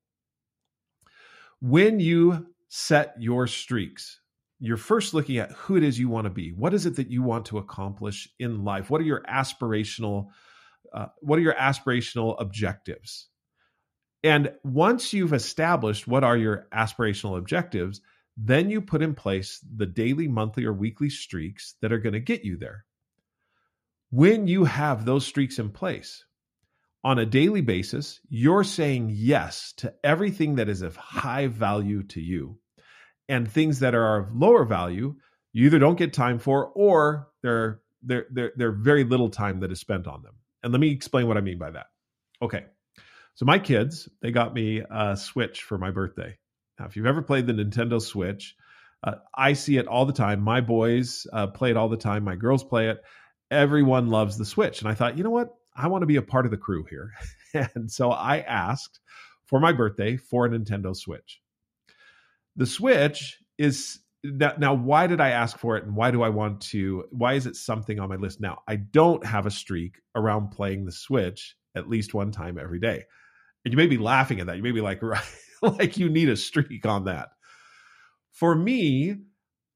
When 1.61 2.01
you 2.01 2.47
set 2.67 3.15
your 3.17 3.47
streaks, 3.47 4.19
you're 4.59 4.77
first 4.77 5.13
looking 5.13 5.37
at 5.37 5.51
who 5.51 5.77
it 5.77 5.83
is 5.83 5.99
you 5.99 6.09
want 6.09 6.25
to 6.25 6.31
be. 6.31 6.51
What 6.51 6.73
is 6.73 6.85
it 6.85 6.95
that 6.95 7.11
you 7.11 7.21
want 7.21 7.45
to 7.47 7.57
accomplish 7.57 8.27
in 8.39 8.63
life? 8.63 8.89
What 8.89 9.01
are 9.01 9.05
your 9.05 9.21
aspirational 9.23 10.29
uh, 10.93 11.07
what 11.19 11.37
are 11.37 11.41
your 11.41 11.53
aspirational 11.55 12.39
objectives? 12.39 13.27
And 14.23 14.53
once 14.63 15.13
you've 15.13 15.33
established 15.33 16.07
what 16.07 16.23
are 16.23 16.37
your 16.37 16.67
aspirational 16.73 17.37
objectives, 17.37 18.01
then 18.35 18.69
you 18.69 18.81
put 18.81 19.01
in 19.01 19.13
place 19.13 19.59
the 19.75 19.85
daily, 19.85 20.27
monthly, 20.27 20.65
or 20.65 20.73
weekly 20.73 21.09
streaks 21.09 21.75
that 21.81 21.91
are 21.91 21.97
going 21.97 22.13
to 22.13 22.19
get 22.19 22.45
you 22.45 22.57
there. 22.57 22.85
When 24.09 24.47
you 24.47 24.63
have 24.63 25.05
those 25.05 25.25
streaks 25.25 25.59
in 25.59 25.71
place 25.71 26.23
on 27.03 27.19
a 27.19 27.25
daily 27.25 27.61
basis, 27.61 28.19
you're 28.29 28.63
saying 28.63 29.11
yes 29.13 29.73
to 29.77 29.93
everything 30.03 30.55
that 30.55 30.69
is 30.69 30.81
of 30.81 30.95
high 30.95 31.47
value 31.47 32.03
to 32.03 32.21
you. 32.21 32.59
And 33.29 33.49
things 33.49 33.79
that 33.79 33.93
are 33.93 34.19
of 34.19 34.35
lower 34.35 34.63
value, 34.63 35.15
you 35.53 35.65
either 35.65 35.79
don't 35.79 35.97
get 35.97 36.13
time 36.13 36.39
for 36.39 36.67
or 36.67 37.29
there, 37.43 37.81
there, 38.01 38.53
there, 38.55 38.71
very 38.71 39.03
little 39.03 39.29
time 39.29 39.59
that 39.61 39.71
is 39.71 39.79
spent 39.79 40.07
on 40.07 40.21
them. 40.23 40.35
And 40.63 40.71
let 40.71 40.79
me 40.79 40.91
explain 40.91 41.27
what 41.27 41.37
I 41.37 41.41
mean 41.41 41.57
by 41.57 41.71
that. 41.71 41.87
Okay. 42.41 42.65
So 43.35 43.45
my 43.45 43.59
kids, 43.59 44.09
they 44.21 44.31
got 44.31 44.53
me 44.53 44.81
a 44.89 45.15
Switch 45.15 45.63
for 45.63 45.77
my 45.77 45.91
birthday. 45.91 46.37
Now, 46.79 46.85
if 46.85 46.95
you've 46.95 47.05
ever 47.05 47.21
played 47.21 47.47
the 47.47 47.53
Nintendo 47.53 48.01
Switch, 48.01 48.55
uh, 49.03 49.15
I 49.35 49.53
see 49.53 49.77
it 49.77 49.87
all 49.87 50.05
the 50.05 50.13
time. 50.13 50.41
My 50.41 50.61
boys 50.61 51.27
uh, 51.31 51.47
play 51.47 51.69
it 51.69 51.77
all 51.77 51.89
the 51.89 51.97
time. 51.97 52.23
My 52.23 52.35
girls 52.35 52.63
play 52.63 52.89
it. 52.89 53.01
Everyone 53.51 54.07
loves 54.07 54.37
the 54.37 54.45
Switch. 54.45 54.81
And 54.81 54.89
I 54.89 54.95
thought, 54.95 55.17
you 55.17 55.23
know 55.23 55.29
what? 55.29 55.53
I 55.75 55.87
want 55.87 56.01
to 56.01 56.07
be 56.07 56.15
a 56.15 56.21
part 56.21 56.45
of 56.45 56.51
the 56.51 56.57
crew 56.57 56.85
here. 56.89 57.13
and 57.75 57.91
so 57.91 58.11
I 58.11 58.39
asked 58.39 58.99
for 59.45 59.59
my 59.59 59.71
birthday 59.71 60.17
for 60.17 60.45
a 60.45 60.49
Nintendo 60.49 60.95
Switch. 60.95 61.39
The 62.57 62.65
Switch 62.65 63.37
is 63.57 63.99
now, 64.23 64.53
now, 64.57 64.73
why 64.73 65.07
did 65.07 65.21
I 65.21 65.29
ask 65.29 65.57
for 65.57 65.77
it 65.77 65.85
and 65.85 65.95
why 65.95 66.11
do 66.11 66.23
I 66.23 66.29
want 66.29 66.59
to? 66.61 67.05
Why 67.11 67.33
is 67.33 67.45
it 67.45 67.55
something 67.55 67.99
on 67.99 68.09
my 68.09 68.15
list 68.15 68.41
now? 68.41 68.59
I 68.67 68.77
don't 68.77 69.25
have 69.25 69.45
a 69.45 69.51
streak 69.51 70.01
around 70.15 70.49
playing 70.49 70.85
the 70.85 70.91
Switch 70.91 71.55
at 71.75 71.87
least 71.87 72.13
one 72.13 72.31
time 72.31 72.57
every 72.57 72.79
day. 72.79 73.03
And 73.63 73.71
you 73.71 73.77
may 73.77 73.87
be 73.87 73.97
laughing 73.97 74.39
at 74.39 74.47
that. 74.47 74.57
You 74.57 74.63
may 74.63 74.71
be 74.71 74.81
like, 74.81 75.01
right, 75.03 75.21
like 75.61 75.97
you 75.97 76.09
need 76.09 76.29
a 76.29 76.35
streak 76.35 76.85
on 76.85 77.05
that. 77.05 77.29
For 78.31 78.55
me, 78.55 79.15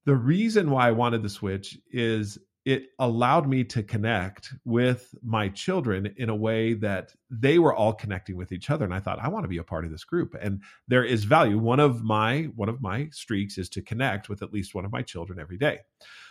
the 0.05 0.15
reason 0.15 0.71
why 0.71 0.87
I 0.87 0.91
wanted 0.91 1.21
the 1.21 1.29
Switch 1.29 1.77
is 1.91 2.37
it 2.63 2.89
allowed 2.99 3.47
me 3.47 3.63
to 3.63 3.81
connect 3.81 4.53
with 4.65 5.15
my 5.23 5.49
children 5.49 6.13
in 6.17 6.29
a 6.29 6.35
way 6.35 6.73
that 6.73 7.11
they 7.29 7.57
were 7.57 7.73
all 7.73 7.91
connecting 7.91 8.37
with 8.37 8.51
each 8.51 8.69
other 8.69 8.85
and 8.85 8.93
i 8.93 8.99
thought 8.99 9.17
i 9.19 9.27
want 9.27 9.43
to 9.43 9.49
be 9.49 9.57
a 9.57 9.63
part 9.63 9.85
of 9.85 9.91
this 9.91 10.03
group. 10.03 10.35
And 10.39 10.61
there 10.87 11.03
is 11.03 11.23
value. 11.23 11.57
One 11.57 11.79
of 11.79 12.03
my 12.03 12.43
one 12.55 12.69
of 12.69 12.81
my 12.81 13.09
streaks 13.11 13.57
is 13.57 13.69
to 13.69 13.81
connect 13.81 14.29
with 14.29 14.41
at 14.41 14.53
least 14.53 14.75
one 14.75 14.85
of 14.85 14.91
my 14.91 15.01
children 15.01 15.39
every 15.39 15.57
day. 15.57 15.79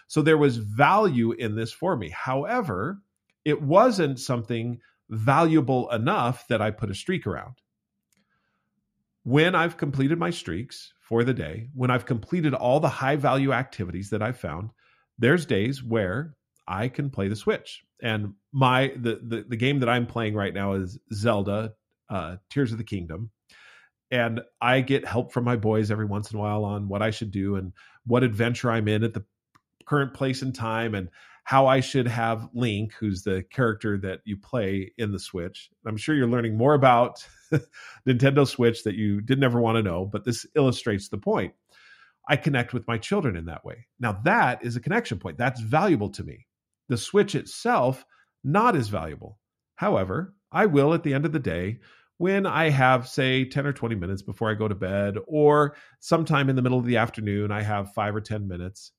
So 0.07 0.23
there 0.23 0.39
was 0.39 0.57
value 0.57 1.33
in 1.33 1.55
this 1.55 1.73
for 1.73 1.97
me. 1.97 2.11
However 2.11 3.01
it 3.45 3.63
wasn't 3.63 4.21
something 4.21 4.81
valuable 5.09 5.91
enough 5.91 6.47
that 6.49 6.61
I 6.61 6.71
put 6.71 6.91
a 6.91 6.95
streak 6.95 7.27
around. 7.27 7.57
When 9.25 9.55
I've 9.55 9.77
completed 9.77 10.19
my 10.19 10.31
streaks 10.31 10.93
for 11.01 11.25
the 11.25 11.35
day, 11.35 11.69
when 11.75 11.91
I've 11.91 12.07
completed 12.07 12.55
all 12.55 12.81
the 12.81 12.89
high 12.89 13.17
value 13.17 13.53
activities 13.53 14.11
that 14.11 14.23
I've 14.23 14.39
found, 14.39 14.71
there's 15.21 15.47
days 15.47 15.83
where 15.85 16.35
I 16.67 16.89
can 16.89 17.11
play 17.11 17.29
the 17.29 17.37
Switch. 17.37 17.85
And 18.03 18.35
my 18.53 18.93
the 18.97 19.21
the, 19.23 19.45
the 19.49 19.57
game 19.57 19.81
that 19.81 19.89
I'm 19.89 20.07
playing 20.07 20.35
right 20.35 20.55
now 20.55 20.73
is 20.73 20.99
Zelda 21.13 21.75
uh, 22.09 22.37
Tears 22.49 22.73
of 22.73 22.79
the 22.79 22.85
Kingdom. 22.85 23.31
And 24.11 24.41
I 24.61 24.81
get 24.81 25.07
help 25.07 25.33
from 25.33 25.45
my 25.45 25.55
boys 25.55 25.91
every 25.91 26.07
once 26.07 26.33
in 26.33 26.39
a 26.39 26.41
while 26.41 26.65
on 26.65 26.89
what 26.89 27.03
I 27.03 27.11
should 27.11 27.31
do 27.31 27.55
and 27.55 27.73
what 28.07 28.25
adventure 28.25 28.71
I'm 28.71 28.89
in 28.89 29.05
at 29.05 29.15
the 29.15 29.25
current 29.87 30.15
place 30.15 30.43
and 30.43 30.53
time 30.53 30.97
and 30.97 31.11
how 31.45 31.67
I 31.67 31.81
should 31.81 32.09
have 32.09 32.49
Link, 32.53 32.93
who's 32.99 33.23
the 33.23 33.45
character 33.51 33.99
that 33.99 34.21
you 34.25 34.37
play 34.37 34.93
in 34.99 35.13
the 35.13 35.19
Switch. 35.19 35.71
I'm 35.87 35.97
sure 35.97 36.15
you're 36.15 36.29
learning 36.29 36.57
more 36.57 36.75
about 36.75 37.25
Nintendo 38.09 38.47
Switch 38.47 38.83
that 38.85 38.95
you 38.95 39.21
didn't 39.21 39.45
ever 39.45 39.61
want 39.61 39.77
to 39.77 39.83
know, 39.83 40.05
but 40.05 40.25
this 40.25 40.45
illustrates 40.57 41.09
the 41.09 41.19
point. 41.19 41.55
I 42.31 42.37
connect 42.37 42.73
with 42.73 42.87
my 42.87 42.97
children 42.97 43.35
in 43.35 43.47
that 43.47 43.65
way. 43.65 43.89
Now, 43.99 44.13
that 44.25 44.65
is 44.65 44.77
a 44.77 44.81
connection 44.81 45.19
point. 45.19 45.37
That's 45.37 45.61
valuable 45.61 46.09
to 46.11 46.23
me. 46.23 46.47
The 46.89 46.97
Switch 46.97 47.35
itself, 47.35 48.05
not 48.45 48.77
as 48.77 48.89
valuable. 48.89 49.41
However, 49.75 50.37
I 50.53 50.67
will 50.67 50.95
at 50.95 51.03
the 51.03 51.13
end 51.13 51.27
of 51.27 51.33
the 51.33 51.41
day, 51.41 51.81
when 52.19 52.47
I 52.47 52.71
have, 52.71 53.09
say, 53.09 53.45
10 53.45 53.67
or 53.67 53.73
20 53.73 53.97
minutes 53.97 54.23
before 54.23 54.49
I 54.49 54.55
go 54.55 54.69
to 54.69 54.77
bed, 54.77 55.17
or 55.27 55.75
sometime 55.99 56.49
in 56.49 56.55
the 56.55 56.63
middle 56.63 56.79
of 56.79 56.85
the 56.85 56.99
afternoon, 56.99 57.51
I 57.51 57.63
have 57.63 57.95
five 57.95 58.15
or 58.15 58.21
10 58.21 58.47
minutes, 58.47 58.93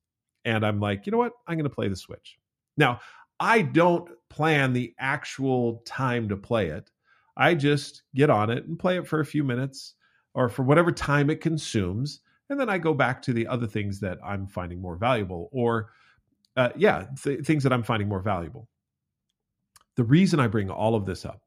and 0.44 0.66
I'm 0.66 0.82
like, 0.82 1.06
you 1.06 1.14
know 1.14 1.18
what? 1.18 1.32
I'm 1.48 1.56
going 1.56 1.64
to 1.64 1.74
play 1.74 1.88
the 1.88 1.96
Switch. 1.96 2.38
Now, 2.76 3.00
I 3.40 3.62
don't 3.62 4.10
plan 4.30 4.74
the 4.74 4.94
actual 5.00 5.84
time 5.86 6.28
to 6.28 6.36
play 6.36 6.68
it. 6.68 6.92
I 7.38 7.56
just 7.56 8.04
get 8.14 8.30
on 8.30 8.50
it 8.50 8.66
and 8.66 8.78
play 8.78 8.98
it 8.98 9.08
for 9.08 9.22
a 9.22 9.26
few 9.26 9.46
minutes 9.46 9.94
or 10.34 10.50
for 10.50 10.64
whatever 10.64 10.92
time 10.92 11.30
it 11.30 11.40
consumes. 11.40 12.20
And 12.52 12.60
then 12.60 12.70
I 12.70 12.80
go 12.80 12.94
back 12.94 13.22
to 13.22 13.34
the 13.34 13.48
other 13.48 13.66
things 13.66 14.02
that 14.02 14.20
I'm 14.22 14.46
finding 14.46 14.82
more 14.82 14.98
valuable 14.98 15.48
or, 15.54 15.92
uh, 16.58 16.72
yeah, 16.76 17.06
th- 17.24 17.46
things 17.46 17.64
that 17.64 17.72
I'm 17.72 17.82
finding 17.82 18.10
more 18.10 18.20
valuable. 18.20 18.68
The 19.96 20.04
reason 20.04 20.38
I 20.38 20.48
bring 20.48 20.70
all 20.70 20.94
of 20.94 21.06
this 21.06 21.26
up 21.26 21.44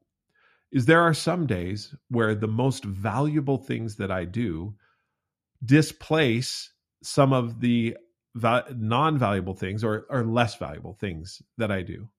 is 0.71 0.83
there 0.87 1.03
are 1.03 1.13
some 1.13 1.45
days 1.45 1.93
where 2.09 2.33
the 2.33 2.47
most 2.47 2.83
valuable 2.83 3.59
things 3.59 3.95
that 3.97 4.09
I 4.09 4.25
do 4.25 4.73
displace 5.63 6.73
some 7.03 7.33
of 7.33 7.61
the 7.61 7.95
non-valuable 8.75 9.53
things 9.53 9.83
or, 9.83 10.07
or 10.09 10.25
less 10.25 10.55
valuable 10.55 10.95
things 10.95 11.39
that 11.59 11.69
I 11.69 11.83
do. 11.83 12.09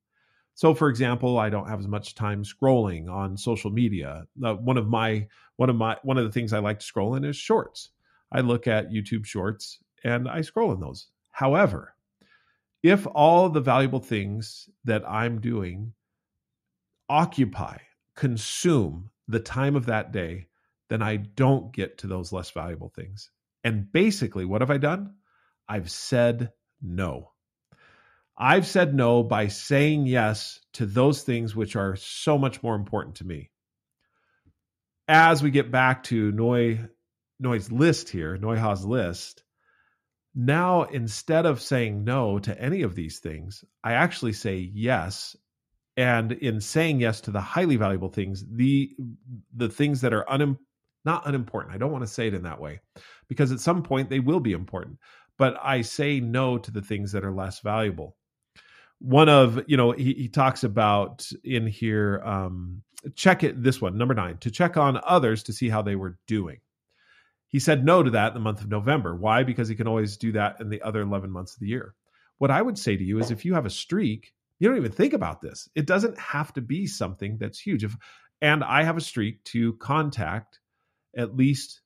So, 0.55 0.75
for 0.75 0.88
example, 0.88 1.40
I 1.40 1.50
don't 1.50 1.69
have 1.69 1.81
as 1.81 1.88
much 1.88 2.14
time 2.14 2.45
scrolling 2.45 3.11
on 3.11 3.37
social 3.37 3.73
media. 3.73 4.28
Uh, 4.43 4.55
one 4.55 4.78
of 4.78 4.87
my 4.87 5.26
one 5.57 5.71
of 5.71 5.76
my 5.76 5.97
one 6.05 6.19
of 6.19 6.25
the 6.25 6.31
things 6.31 6.52
I 6.52 6.61
like 6.61 6.78
to 6.78 6.87
scroll 6.87 7.16
in 7.16 7.25
is 7.25 7.37
shorts. 7.37 7.90
I 8.33 8.40
look 8.40 8.66
at 8.66 8.90
YouTube 8.90 9.26
Shorts 9.26 9.78
and 10.04 10.28
I 10.28 10.40
scroll 10.42 10.73
in 10.73 10.80
those. 10.80 11.09
However, 11.30 11.95
if 12.83 13.06
all 13.06 13.49
the 13.49 13.61
valuable 13.61 14.00
things 14.00 14.68
that 14.85 15.09
I'm 15.09 15.40
doing 15.40 15.92
occupy, 17.09 17.78
consume 18.14 19.11
the 19.28 19.40
time 19.40 19.76
of 19.76 19.87
that 19.87 20.12
day, 20.12 20.47
then 20.88 21.02
I 21.02 21.16
don't 21.16 21.73
get 21.73 21.99
to 21.99 22.06
those 22.06 22.33
less 22.33 22.50
valuable 22.50 22.88
things. 22.95 23.30
And 23.64 23.90
basically, 23.90 24.45
what 24.45 24.61
have 24.61 24.71
I 24.71 24.78
done? 24.78 25.14
I've 25.68 25.90
said 25.90 26.52
no. 26.80 27.33
I've 28.38 28.66
said 28.66 28.95
no 28.95 29.23
by 29.23 29.49
saying 29.49 30.06
yes 30.06 30.61
to 30.75 30.87
those 30.87 31.23
things 31.23 31.56
which 31.56 31.75
are 31.75 31.97
so 31.97 32.38
much 32.38 32.62
more 32.62 32.76
important 32.76 33.16
to 33.16 33.26
me. 33.26 33.50
As 35.09 35.42
we 35.42 35.50
get 35.50 35.71
back 35.71 36.04
to 36.04 36.33
Noy, 36.33 36.80
Noy's 37.38 37.71
list 37.71 38.09
here, 38.09 38.37
Neuha's 38.37 38.85
list, 38.85 39.45
now 40.35 40.85
instead 40.85 41.47
of 41.47 41.61
saying 41.61 42.05
no 42.05 42.38
to 42.38 42.61
any 42.61 42.83
of 42.83 42.95
these 42.95 43.19
things, 43.19 43.64
I 43.83 43.93
actually 43.93 44.33
say 44.33 44.57
yes. 44.57 45.37
And 45.99 46.33
in 46.33 46.61
saying 46.61 47.00
yes 47.00 47.23
to 47.23 47.31
the 47.31 47.40
highly 47.40 47.76
valuable 47.76 48.11
things, 48.11 48.45
the 48.47 48.95
the 49.55 49.71
things 49.71 50.02
that 50.02 50.12
are 50.12 50.26
not 51.07 51.26
unimportant, 51.26 51.75
I 51.75 51.78
don't 51.78 51.93
want 51.93 52.05
to 52.05 52.12
say 52.12 52.26
it 52.26 52.35
in 52.35 52.43
that 52.43 52.61
way, 52.61 52.81
because 53.28 53.50
at 53.50 53.61
some 53.61 53.83
point 53.83 54.11
they 54.11 54.21
will 54.21 54.40
be 54.40 54.52
important 54.52 54.99
but 55.38 55.57
I 55.62 55.83
say 55.83 56.21
no 56.21 56.59
to 56.59 56.71
the 56.71 56.83
things 56.83 57.12
that 57.12 57.25
are 57.25 57.33
less 57.33 57.61
valuable. 57.61 58.16
One 58.99 59.28
of, 59.28 59.62
you 59.66 59.76
know, 59.76 59.93
he, 59.93 60.14
he 60.14 60.28
talks 60.28 60.64
about 60.64 61.28
in 61.45 61.66
here, 61.66 62.23
um, 62.25 62.83
check 63.14 63.45
it, 63.45 63.62
this 63.62 63.81
one, 63.81 63.99
number 63.99 64.14
nine, 64.14 64.38
to 64.38 64.50
check 64.50 64.76
on 64.76 65.00
others 65.05 65.43
to 65.45 65.52
see 65.52 65.69
how 65.69 65.83
they 65.83 65.97
were 65.97 66.19
doing. 66.26 66.59
He 67.49 67.59
said 67.59 67.85
no 67.85 68.03
to 68.03 68.11
that 68.11 68.29
in 68.29 68.35
the 68.35 68.41
month 68.41 68.61
of 68.61 68.69
November. 68.69 69.15
Why? 69.15 69.43
Because 69.43 69.69
he 69.69 69.75
can 69.75 69.87
always 69.87 70.17
do 70.17 70.33
that 70.33 70.61
in 70.61 70.69
the 70.69 70.83
other 70.83 71.00
11 71.00 71.31
months 71.31 71.55
of 71.55 71.61
the 71.61 71.69
year. 71.69 71.95
What 72.38 72.50
I 72.50 72.61
would 72.61 72.79
say 72.79 72.97
to 72.97 73.05
you 73.05 73.19
is 73.19 73.31
if 73.31 73.45
you 73.45 73.55
have 73.55 73.67
a 73.67 73.71
streak, 73.71 74.35
you 74.59 74.69
don't 74.69 74.76
even 74.76 74.93
think 74.93 75.12
about 75.12 75.41
this. 75.41 75.69
It 75.75 75.87
doesn't 75.87 76.19
have 76.19 76.53
to 76.55 76.61
be 76.61 76.87
something 76.87 77.38
that's 77.38 77.59
huge. 77.59 77.85
If 77.85 77.97
and 78.43 78.62
I 78.62 78.83
have 78.83 78.97
a 78.97 79.03
streak 79.03 79.43
to 79.45 79.75
contact 79.75 80.61
at 81.17 81.37
least 81.37 81.81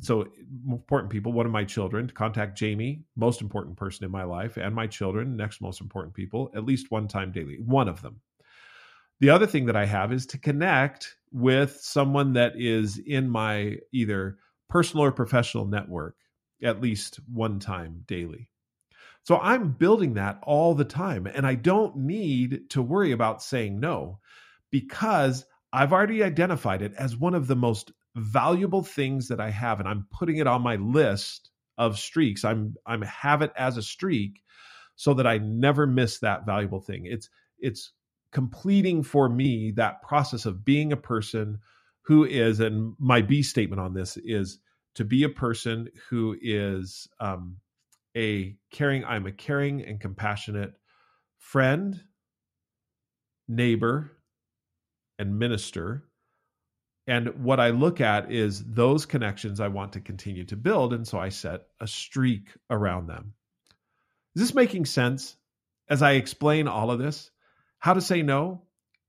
so 0.00 0.26
important 0.68 1.12
people 1.12 1.32
one 1.32 1.46
of 1.46 1.52
my 1.52 1.64
children 1.64 2.08
to 2.08 2.14
contact 2.14 2.58
jamie 2.58 3.04
most 3.14 3.40
important 3.40 3.76
person 3.76 4.04
in 4.04 4.10
my 4.10 4.24
life 4.24 4.56
and 4.56 4.74
my 4.74 4.86
children 4.88 5.36
next 5.36 5.60
most 5.60 5.80
important 5.80 6.12
people 6.12 6.50
at 6.56 6.64
least 6.64 6.90
one 6.90 7.06
time 7.06 7.30
daily 7.30 7.58
one 7.64 7.88
of 7.88 8.02
them 8.02 8.20
the 9.20 9.30
other 9.30 9.46
thing 9.46 9.66
that 9.66 9.76
i 9.76 9.84
have 9.84 10.12
is 10.12 10.26
to 10.26 10.36
connect 10.36 11.16
with 11.30 11.78
someone 11.80 12.32
that 12.32 12.54
is 12.56 12.98
in 13.06 13.28
my 13.28 13.76
either 13.92 14.36
personal 14.68 15.04
or 15.04 15.12
professional 15.12 15.66
network 15.66 16.16
at 16.62 16.80
least 16.80 17.20
one 17.32 17.58
time 17.58 18.02
daily 18.06 18.48
so 19.22 19.38
i'm 19.38 19.70
building 19.70 20.14
that 20.14 20.38
all 20.42 20.74
the 20.74 20.84
time 20.84 21.26
and 21.26 21.46
i 21.46 21.54
don't 21.54 21.96
need 21.96 22.68
to 22.70 22.82
worry 22.82 23.12
about 23.12 23.42
saying 23.42 23.78
no 23.78 24.18
because 24.70 25.46
I've 25.74 25.92
already 25.92 26.22
identified 26.22 26.82
it 26.82 26.94
as 26.96 27.16
one 27.16 27.34
of 27.34 27.48
the 27.48 27.56
most 27.56 27.90
valuable 28.14 28.84
things 28.84 29.26
that 29.26 29.40
I 29.40 29.50
have, 29.50 29.80
and 29.80 29.88
I'm 29.88 30.06
putting 30.12 30.36
it 30.36 30.46
on 30.46 30.62
my 30.62 30.76
list 30.76 31.50
of 31.76 31.98
streaks. 31.98 32.44
I'm 32.44 32.76
I'm 32.86 33.02
have 33.02 33.42
it 33.42 33.52
as 33.56 33.76
a 33.76 33.82
streak 33.82 34.40
so 34.94 35.14
that 35.14 35.26
I 35.26 35.38
never 35.38 35.84
miss 35.84 36.20
that 36.20 36.46
valuable 36.46 36.80
thing. 36.80 37.06
It's 37.06 37.28
it's 37.58 37.90
completing 38.30 39.02
for 39.02 39.28
me 39.28 39.72
that 39.72 40.00
process 40.02 40.46
of 40.46 40.64
being 40.64 40.92
a 40.92 40.96
person 40.96 41.58
who 42.04 42.24
is, 42.24 42.60
and 42.60 42.94
my 42.98 43.22
B 43.22 43.42
statement 43.42 43.80
on 43.80 43.94
this 43.94 44.16
is 44.16 44.58
to 44.94 45.04
be 45.04 45.24
a 45.24 45.28
person 45.28 45.88
who 46.08 46.36
is 46.40 47.08
um, 47.20 47.56
a 48.16 48.56
caring. 48.70 49.04
I'm 49.04 49.26
a 49.26 49.32
caring 49.32 49.82
and 49.82 50.00
compassionate 50.00 50.74
friend, 51.38 52.00
neighbor, 53.48 54.12
and 55.18 55.38
minister 55.38 56.04
and 57.06 57.44
what 57.44 57.60
I 57.60 57.70
look 57.70 58.00
at 58.00 58.32
is 58.32 58.64
those 58.64 59.04
connections 59.04 59.60
I 59.60 59.68
want 59.68 59.92
to 59.92 60.00
continue 60.00 60.44
to 60.44 60.56
build. 60.56 60.94
And 60.94 61.06
so 61.06 61.18
I 61.18 61.28
set 61.28 61.66
a 61.80 61.86
streak 61.86 62.48
around 62.70 63.08
them. 63.08 63.34
Is 64.34 64.42
this 64.42 64.54
making 64.54 64.86
sense? 64.86 65.36
As 65.88 66.00
I 66.00 66.12
explain 66.12 66.66
all 66.66 66.90
of 66.90 66.98
this, 66.98 67.30
how 67.78 67.92
to 67.92 68.00
say 68.00 68.22
no 68.22 68.62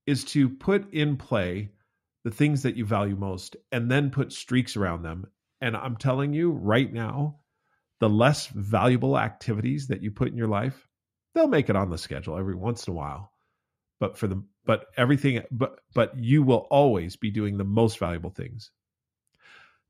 is 0.05 0.25
to 0.25 0.49
put 0.49 0.93
in 0.93 1.15
play 1.15 1.69
the 2.25 2.31
things 2.31 2.63
that 2.63 2.75
you 2.75 2.83
value 2.83 3.15
most 3.15 3.55
and 3.71 3.89
then 3.89 4.09
put 4.09 4.33
streaks 4.33 4.75
around 4.75 5.03
them. 5.03 5.27
And 5.61 5.77
I'm 5.77 5.95
telling 5.95 6.33
you 6.33 6.51
right 6.51 6.91
now, 6.91 7.37
the 7.99 8.09
less 8.09 8.47
valuable 8.47 9.17
activities 9.17 9.87
that 9.87 10.01
you 10.01 10.09
put 10.09 10.29
in 10.29 10.35
your 10.35 10.47
life, 10.47 10.87
they'll 11.33 11.47
make 11.47 11.69
it 11.69 11.75
on 11.75 11.91
the 11.91 11.99
schedule 11.99 12.35
every 12.35 12.55
once 12.55 12.87
in 12.87 12.93
a 12.93 12.95
while. 12.95 13.31
But 13.99 14.17
for 14.17 14.27
the 14.27 14.43
but 14.65 14.87
everything 14.97 15.43
but 15.51 15.79
but 15.93 16.17
you 16.17 16.41
will 16.41 16.67
always 16.71 17.15
be 17.15 17.29
doing 17.29 17.57
the 17.57 17.63
most 17.63 17.99
valuable 17.99 18.31
things. 18.31 18.71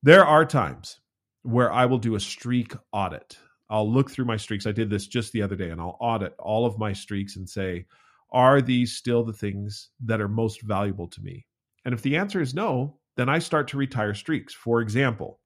There 0.04 0.26
are 0.26 0.46
times 0.46 1.00
where 1.44 1.72
i 1.72 1.86
will 1.86 1.98
do 1.98 2.16
a 2.16 2.20
streak 2.20 2.74
audit. 2.92 3.38
I'll 3.70 3.90
look 3.92 4.12
through 4.12 4.26
my 4.26 4.38
streaks. 4.38 4.68
I 4.68 4.74
did 4.74 4.90
this 4.90 5.08
just 5.08 5.32
the 5.32 5.42
other 5.42 5.56
day 5.56 5.70
and 5.70 5.80
i'll 5.80 5.98
audit 6.02 6.36
all 6.38 6.66
of 6.66 6.78
my 6.78 6.92
streaks 6.92 7.38
and 7.38 7.50
say 7.50 7.86
are 8.32 8.62
these 8.62 8.94
still 8.94 9.24
the 9.24 9.34
things 9.34 9.90
that 10.04 10.20
are 10.20 10.28
most 10.28 10.62
valuable 10.62 11.08
to 11.08 11.22
me 11.22 11.46
and 11.86 11.94
if 11.94 12.02
the 12.02 12.18
answer 12.18 12.42
is 12.42 12.54
no 12.54 12.98
then 13.16 13.30
i 13.30 13.40
start 13.40 13.68
to 13.68 13.78
retire 13.78 14.14
streaks 14.14 14.54
for 14.54 14.82
example 14.82 15.40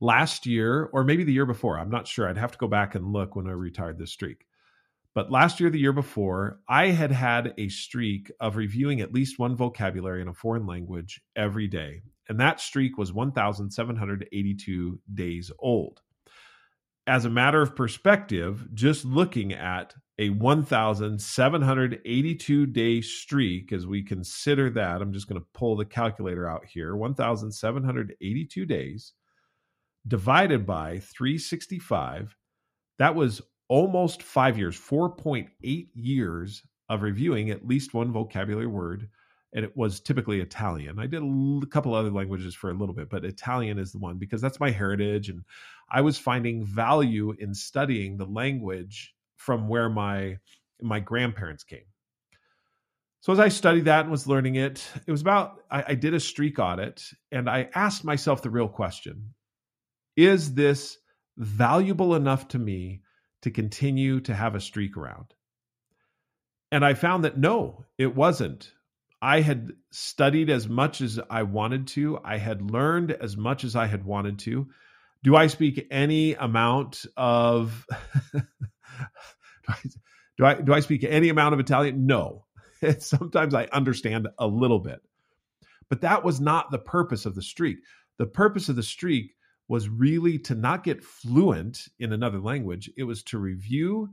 last 0.00 0.46
year 0.46 0.90
or 0.92 1.04
maybe 1.04 1.22
the 1.24 1.32
year 1.32 1.46
before 1.46 1.78
i'm 1.78 1.90
not 1.90 2.08
sure 2.08 2.28
i'd 2.28 2.36
have 2.36 2.52
to 2.52 2.58
go 2.58 2.66
back 2.66 2.94
and 2.94 3.12
look 3.12 3.36
when 3.36 3.46
i 3.46 3.52
retired 3.52 3.98
this 3.98 4.12
streak 4.12 4.46
but 5.14 5.30
last 5.30 5.60
year, 5.60 5.70
the 5.70 5.78
year 5.78 5.92
before, 5.92 6.58
I 6.68 6.88
had 6.88 7.12
had 7.12 7.54
a 7.56 7.68
streak 7.68 8.32
of 8.40 8.56
reviewing 8.56 9.00
at 9.00 9.14
least 9.14 9.38
one 9.38 9.54
vocabulary 9.54 10.20
in 10.20 10.28
a 10.28 10.34
foreign 10.34 10.66
language 10.66 11.22
every 11.36 11.68
day. 11.68 12.02
And 12.28 12.40
that 12.40 12.60
streak 12.60 12.98
was 12.98 13.12
1,782 13.12 15.00
days 15.14 15.52
old. 15.60 16.02
As 17.06 17.24
a 17.24 17.30
matter 17.30 17.62
of 17.62 17.76
perspective, 17.76 18.66
just 18.74 19.04
looking 19.04 19.52
at 19.52 19.94
a 20.18 20.30
1,782 20.30 22.66
day 22.66 23.00
streak, 23.00 23.72
as 23.72 23.86
we 23.86 24.02
consider 24.02 24.70
that, 24.70 25.02
I'm 25.02 25.12
just 25.12 25.28
going 25.28 25.40
to 25.40 25.46
pull 25.54 25.76
the 25.76 25.84
calculator 25.84 26.48
out 26.48 26.64
here 26.66 26.94
1,782 26.94 28.66
days 28.66 29.12
divided 30.06 30.66
by 30.66 30.98
365, 30.98 32.36
that 32.98 33.14
was 33.14 33.40
almost 33.68 34.22
five 34.22 34.58
years, 34.58 34.78
4.8 34.78 35.88
years 35.94 36.62
of 36.88 37.02
reviewing 37.02 37.50
at 37.50 37.66
least 37.66 37.94
one 37.94 38.12
vocabulary 38.12 38.66
word. 38.66 39.08
And 39.54 39.64
it 39.64 39.76
was 39.76 40.00
typically 40.00 40.40
Italian. 40.40 40.98
I 40.98 41.06
did 41.06 41.22
a 41.22 41.66
couple 41.66 41.94
other 41.94 42.10
languages 42.10 42.54
for 42.54 42.70
a 42.70 42.74
little 42.74 42.94
bit, 42.94 43.08
but 43.08 43.24
Italian 43.24 43.78
is 43.78 43.92
the 43.92 43.98
one 43.98 44.18
because 44.18 44.40
that's 44.40 44.58
my 44.58 44.70
heritage. 44.70 45.28
And 45.28 45.44
I 45.90 46.00
was 46.00 46.18
finding 46.18 46.64
value 46.64 47.34
in 47.38 47.54
studying 47.54 48.16
the 48.16 48.26
language 48.26 49.14
from 49.44 49.68
where 49.68 49.88
my 49.88 50.38
my 50.80 51.00
grandparents 51.00 51.64
came. 51.64 51.86
So 53.20 53.32
as 53.32 53.38
I 53.38 53.48
studied 53.48 53.86
that 53.86 54.02
and 54.02 54.10
was 54.10 54.26
learning 54.26 54.56
it, 54.56 54.86
it 55.06 55.10
was 55.10 55.22
about 55.22 55.62
I, 55.70 55.84
I 55.88 55.94
did 55.94 56.14
a 56.14 56.20
streak 56.20 56.58
audit 56.58 57.02
and 57.32 57.48
I 57.48 57.68
asked 57.74 58.04
myself 58.04 58.42
the 58.42 58.50
real 58.50 58.68
question: 58.68 59.34
Is 60.16 60.54
this 60.54 60.98
valuable 61.36 62.14
enough 62.14 62.48
to 62.48 62.58
me 62.58 63.02
to 63.44 63.50
continue 63.50 64.20
to 64.20 64.34
have 64.34 64.54
a 64.54 64.60
streak 64.60 64.96
around. 64.96 65.26
And 66.72 66.82
I 66.82 66.94
found 66.94 67.24
that 67.24 67.36
no, 67.38 67.84
it 67.98 68.16
wasn't. 68.16 68.72
I 69.20 69.42
had 69.42 69.72
studied 69.90 70.48
as 70.48 70.66
much 70.66 71.02
as 71.02 71.20
I 71.28 71.42
wanted 71.42 71.86
to, 71.88 72.18
I 72.24 72.38
had 72.38 72.70
learned 72.70 73.12
as 73.12 73.36
much 73.36 73.64
as 73.64 73.76
I 73.76 73.86
had 73.86 74.04
wanted 74.04 74.38
to. 74.40 74.68
Do 75.22 75.36
I 75.36 75.48
speak 75.48 75.86
any 75.90 76.34
amount 76.34 77.04
of 77.18 77.86
do, 80.38 80.44
I, 80.44 80.54
do 80.54 80.60
I 80.60 80.62
do 80.62 80.74
I 80.74 80.80
speak 80.80 81.04
any 81.04 81.28
amount 81.28 81.54
of 81.54 81.60
Italian? 81.60 82.06
No. 82.06 82.44
Sometimes 82.98 83.54
I 83.54 83.64
understand 83.66 84.28
a 84.38 84.46
little 84.46 84.78
bit. 84.78 85.00
But 85.88 86.00
that 86.00 86.24
was 86.24 86.40
not 86.40 86.70
the 86.70 86.78
purpose 86.78 87.26
of 87.26 87.34
the 87.34 87.42
streak. 87.42 87.78
The 88.18 88.26
purpose 88.26 88.68
of 88.68 88.76
the 88.76 88.82
streak 88.82 89.34
was 89.68 89.88
really 89.88 90.38
to 90.38 90.54
not 90.54 90.84
get 90.84 91.02
fluent 91.02 91.88
in 91.98 92.12
another 92.12 92.38
language, 92.38 92.90
it 92.96 93.04
was 93.04 93.22
to 93.24 93.38
review 93.38 94.10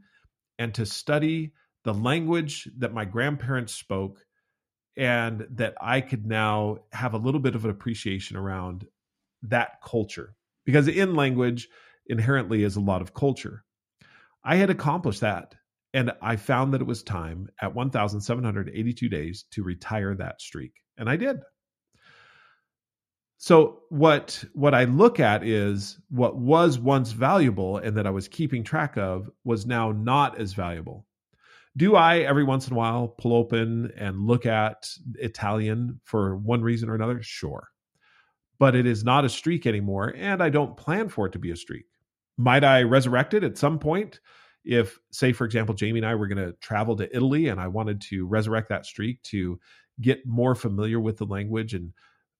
and 0.57 0.73
to 0.75 0.85
study 0.85 1.53
the 1.83 1.93
language 1.93 2.69
that 2.77 2.93
my 2.93 3.05
grandparents 3.05 3.73
spoke 3.73 4.23
and 4.95 5.47
that 5.51 5.73
I 5.81 6.01
could 6.01 6.25
now 6.25 6.79
have 6.91 7.13
a 7.13 7.17
little 7.17 7.39
bit 7.39 7.55
of 7.55 7.65
an 7.65 7.71
appreciation 7.71 8.37
around 8.37 8.85
that 9.43 9.81
culture. 9.83 10.35
Because 10.65 10.87
in 10.87 11.15
language 11.15 11.67
inherently 12.05 12.63
is 12.63 12.75
a 12.75 12.81
lot 12.81 13.01
of 13.01 13.13
culture. 13.13 13.63
I 14.43 14.55
had 14.55 14.69
accomplished 14.69 15.21
that. 15.21 15.55
And 15.93 16.13
I 16.21 16.37
found 16.37 16.73
that 16.73 16.81
it 16.81 16.87
was 16.87 17.03
time 17.03 17.49
at 17.61 17.75
1,782 17.75 19.09
days 19.09 19.45
to 19.51 19.63
retire 19.63 20.15
that 20.15 20.39
streak. 20.39 20.71
And 20.97 21.09
I 21.09 21.17
did. 21.17 21.41
So 23.37 23.81
what 23.89 24.43
what 24.53 24.75
I 24.75 24.83
look 24.83 25.19
at 25.19 25.43
is 25.43 25.99
what 26.09 26.37
was 26.37 26.77
once 26.77 27.11
valuable 27.11 27.77
and 27.77 27.97
that 27.97 28.05
I 28.05 28.11
was 28.11 28.27
keeping 28.27 28.63
track 28.63 28.97
of 28.97 29.31
was 29.43 29.65
now 29.65 29.91
not 29.91 30.39
as 30.39 30.53
valuable. 30.53 31.07
Do 31.75 31.95
I 31.95 32.19
every 32.19 32.43
once 32.43 32.67
in 32.67 32.73
a 32.73 32.77
while 32.77 33.07
pull 33.07 33.33
open 33.33 33.91
and 33.97 34.27
look 34.27 34.45
at 34.45 34.87
Italian 35.15 35.99
for 36.03 36.37
one 36.37 36.61
reason 36.61 36.87
or 36.87 36.93
another? 36.93 37.23
Sure. 37.23 37.67
But 38.59 38.75
it 38.75 38.85
is 38.85 39.03
not 39.03 39.25
a 39.25 39.29
streak 39.29 39.65
anymore 39.65 40.13
and 40.15 40.43
I 40.43 40.49
don't 40.49 40.77
plan 40.77 41.09
for 41.09 41.25
it 41.25 41.31
to 41.31 41.39
be 41.39 41.49
a 41.49 41.55
streak. 41.55 41.85
Might 42.41 42.63
I 42.63 42.83
resurrect 42.83 43.33
it 43.33 43.43
at 43.43 43.57
some 43.57 43.79
point? 43.79 44.19
If 44.63 44.99
say 45.11 45.33
for 45.33 45.45
example 45.45 45.75
Jamie 45.75 45.99
and 45.99 46.07
I 46.07 46.15
were 46.15 46.27
going 46.27 46.45
to 46.45 46.53
travel 46.53 46.95
to 46.97 47.15
Italy 47.15 47.47
and 47.47 47.59
I 47.59 47.67
wanted 47.67 48.01
to 48.09 48.27
resurrect 48.27 48.69
that 48.69 48.85
streak 48.85 49.21
to 49.23 49.59
get 49.99 50.25
more 50.25 50.55
familiar 50.55 50.99
with 50.99 51.17
the 51.17 51.25
language 51.25 51.73
and 51.73 51.93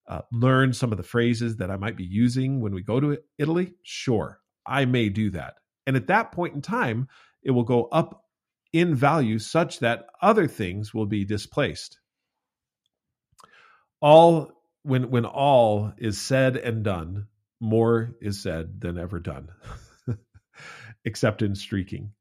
uh, 0.08 0.22
learn 0.32 0.74
some 0.74 0.92
of 0.92 0.98
the 0.98 1.04
phrases 1.04 1.58
that 1.58 1.72
I 1.72 1.78
might 1.78 1.96
be 1.96 2.04
using 2.04 2.60
when 2.62 2.74
we 2.74 2.82
go 2.82 3.00
to 3.00 3.18
Italy? 3.38 3.74
Sure, 3.84 4.40
I 4.66 4.86
may 4.86 5.10
do 5.10 5.30
that. 5.32 5.56
And 5.88 5.96
at 5.96 6.08
that 6.08 6.32
point 6.32 6.56
in 6.56 6.62
time, 6.62 7.08
it 7.44 7.52
will 7.52 7.64
go 7.64 7.86
up 7.86 8.24
in 8.74 8.96
value 8.96 9.40
such 9.40 9.80
that 9.80 10.08
other 10.22 10.48
things 10.48 10.94
will 10.94 11.06
be 11.06 11.26
displaced. 11.26 12.00
All 14.00 14.52
when 14.84 15.12
when 15.12 15.26
all 15.26 15.94
is 15.98 16.20
said 16.20 16.58
and 16.58 16.84
done, 16.84 17.28
more 17.60 18.16
is 18.22 18.42
said 18.42 18.82
than 18.82 18.98
ever 18.98 19.20
done. 19.20 19.50
Except 21.06 21.42
in 21.42 21.56
streaking. 21.56 22.12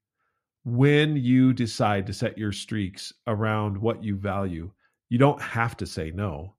When 0.64 1.16
you 1.16 1.52
decide 1.52 2.06
to 2.06 2.12
set 2.12 2.38
your 2.38 2.52
streaks 2.52 3.12
around 3.26 3.78
what 3.78 4.04
you 4.04 4.16
value, 4.16 4.70
you 5.08 5.18
don't 5.18 5.40
have 5.40 5.76
to 5.78 5.86
say 5.86 6.10
no 6.10 6.54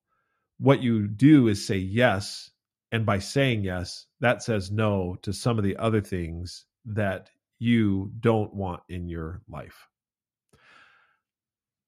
what 0.62 0.84
you 0.84 1.08
do 1.08 1.48
is 1.48 1.66
say 1.66 1.78
yes 1.78 2.52
And 2.92 3.06
by 3.06 3.20
saying 3.20 3.64
yes, 3.64 4.06
that 4.20 4.44
says 4.44 4.70
no 4.70 5.18
to 5.22 5.32
some 5.34 5.58
of 5.58 5.64
the 5.64 5.78
other 5.78 6.02
things 6.02 6.66
that 6.86 7.30
you 7.58 8.12
don't 8.20 8.54
want 8.54 8.82
in 8.90 9.08
your 9.08 9.42
life. 9.50 9.88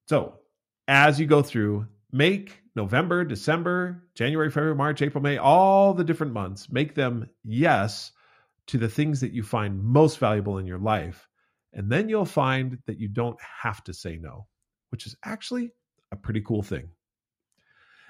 So, 0.08 0.40
as 0.88 1.20
you 1.20 1.26
go 1.26 1.42
through, 1.42 1.88
make 2.12 2.62
November, 2.76 3.26
December, 3.26 4.04
January, 4.16 4.50
February, 4.50 4.76
March, 4.76 5.02
April, 5.02 5.22
May, 5.22 5.38
all 5.38 5.94
the 5.94 6.04
different 6.04 6.34
months, 6.34 6.72
make 6.72 6.96
them 6.96 7.30
yes 7.44 8.12
to 8.68 8.78
the 8.78 8.90
things 8.90 9.22
that 9.22 9.34
you 9.34 9.44
find 9.44 9.84
most 9.84 10.18
valuable 10.20 10.58
in 10.58 10.66
your 10.66 10.80
life. 10.80 11.28
And 11.74 11.92
then 11.92 12.10
you'll 12.10 12.26
find 12.26 12.78
that 12.86 13.00
you 13.00 13.08
don't 13.08 13.40
have 13.62 13.84
to 13.86 13.94
say 13.94 14.18
no, 14.22 14.48
which 14.90 15.06
is 15.06 15.16
actually 15.24 15.72
a 16.12 16.16
pretty 16.16 16.42
cool 16.42 16.62
thing. 16.62 16.90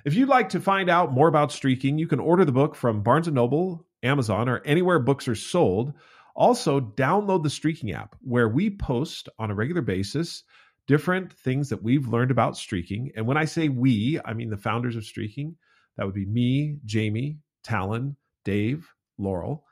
If 0.05 0.15
you'd 0.15 0.29
like 0.29 0.49
to 0.49 0.59
find 0.59 0.89
out 0.89 1.13
more 1.13 1.29
about 1.29 1.51
streaking, 1.51 1.97
you 1.97 2.07
can 2.07 2.19
order 2.19 2.43
the 2.43 2.51
book 2.51 2.75
from 2.75 3.03
Barnes 3.03 3.27
& 3.27 3.31
Noble, 3.31 3.85
Amazon, 4.03 4.49
or 4.49 4.61
anywhere 4.65 4.99
books 4.99 5.29
are 5.29 5.35
sold. 5.35 5.93
Also, 6.35 6.81
download 6.81 7.43
the 7.43 7.49
Streaking 7.49 7.93
app 7.93 8.15
where 8.21 8.49
we 8.49 8.69
post 8.69 9.29
on 9.39 9.49
a 9.49 9.55
regular 9.55 9.81
basis 9.81 10.43
different 10.87 11.31
things 11.31 11.69
that 11.69 11.81
we've 11.81 12.07
learned 12.07 12.31
about 12.31 12.57
streaking. 12.57 13.11
And 13.15 13.25
when 13.25 13.37
I 13.37 13.45
say 13.45 13.69
we, 13.69 14.19
I 14.25 14.33
mean 14.33 14.49
the 14.49 14.57
founders 14.57 14.95
of 14.95 15.05
streaking. 15.05 15.55
That 15.95 16.05
would 16.05 16.15
be 16.15 16.25
me, 16.25 16.77
Jamie, 16.85 17.37
Talon, 17.63 18.17
Dave, 18.43 18.91
Laurel. 19.17 19.63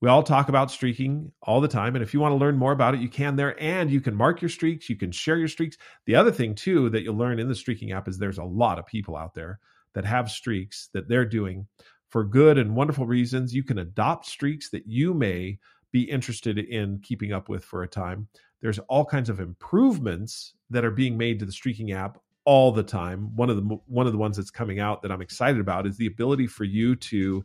We 0.00 0.10
all 0.10 0.22
talk 0.22 0.48
about 0.48 0.70
streaking 0.70 1.32
all 1.42 1.60
the 1.60 1.68
time. 1.68 1.96
And 1.96 2.02
if 2.02 2.12
you 2.12 2.20
want 2.20 2.32
to 2.32 2.36
learn 2.36 2.58
more 2.58 2.72
about 2.72 2.94
it, 2.94 3.00
you 3.00 3.08
can 3.08 3.36
there. 3.36 3.60
And 3.62 3.90
you 3.90 4.00
can 4.00 4.14
mark 4.14 4.42
your 4.42 4.50
streaks, 4.50 4.90
you 4.90 4.96
can 4.96 5.10
share 5.10 5.38
your 5.38 5.48
streaks. 5.48 5.78
The 6.04 6.14
other 6.14 6.30
thing, 6.30 6.54
too, 6.54 6.90
that 6.90 7.02
you'll 7.02 7.16
learn 7.16 7.38
in 7.38 7.48
the 7.48 7.54
streaking 7.54 7.92
app 7.92 8.08
is 8.08 8.18
there's 8.18 8.38
a 8.38 8.44
lot 8.44 8.78
of 8.78 8.86
people 8.86 9.16
out 9.16 9.34
there 9.34 9.58
that 9.94 10.04
have 10.04 10.30
streaks 10.30 10.90
that 10.92 11.08
they're 11.08 11.24
doing 11.24 11.66
for 12.10 12.24
good 12.24 12.58
and 12.58 12.76
wonderful 12.76 13.06
reasons. 13.06 13.54
You 13.54 13.62
can 13.62 13.78
adopt 13.78 14.26
streaks 14.26 14.68
that 14.70 14.86
you 14.86 15.14
may 15.14 15.58
be 15.92 16.02
interested 16.02 16.58
in 16.58 16.98
keeping 17.00 17.32
up 17.32 17.48
with 17.48 17.64
for 17.64 17.82
a 17.82 17.88
time. 17.88 18.28
There's 18.60 18.78
all 18.80 19.04
kinds 19.04 19.30
of 19.30 19.40
improvements 19.40 20.54
that 20.70 20.84
are 20.84 20.90
being 20.90 21.16
made 21.16 21.38
to 21.38 21.46
the 21.46 21.52
streaking 21.52 21.92
app 21.92 22.18
all 22.44 22.70
the 22.70 22.82
time. 22.82 23.34
One 23.34 23.50
of 23.50 23.56
the 23.56 23.62
one 23.86 24.06
of 24.06 24.12
the 24.12 24.18
ones 24.18 24.36
that's 24.36 24.50
coming 24.50 24.78
out 24.78 25.02
that 25.02 25.10
I'm 25.12 25.22
excited 25.22 25.60
about 25.60 25.86
is 25.86 25.96
the 25.96 26.06
ability 26.06 26.46
for 26.46 26.64
you 26.64 26.96
to 26.96 27.44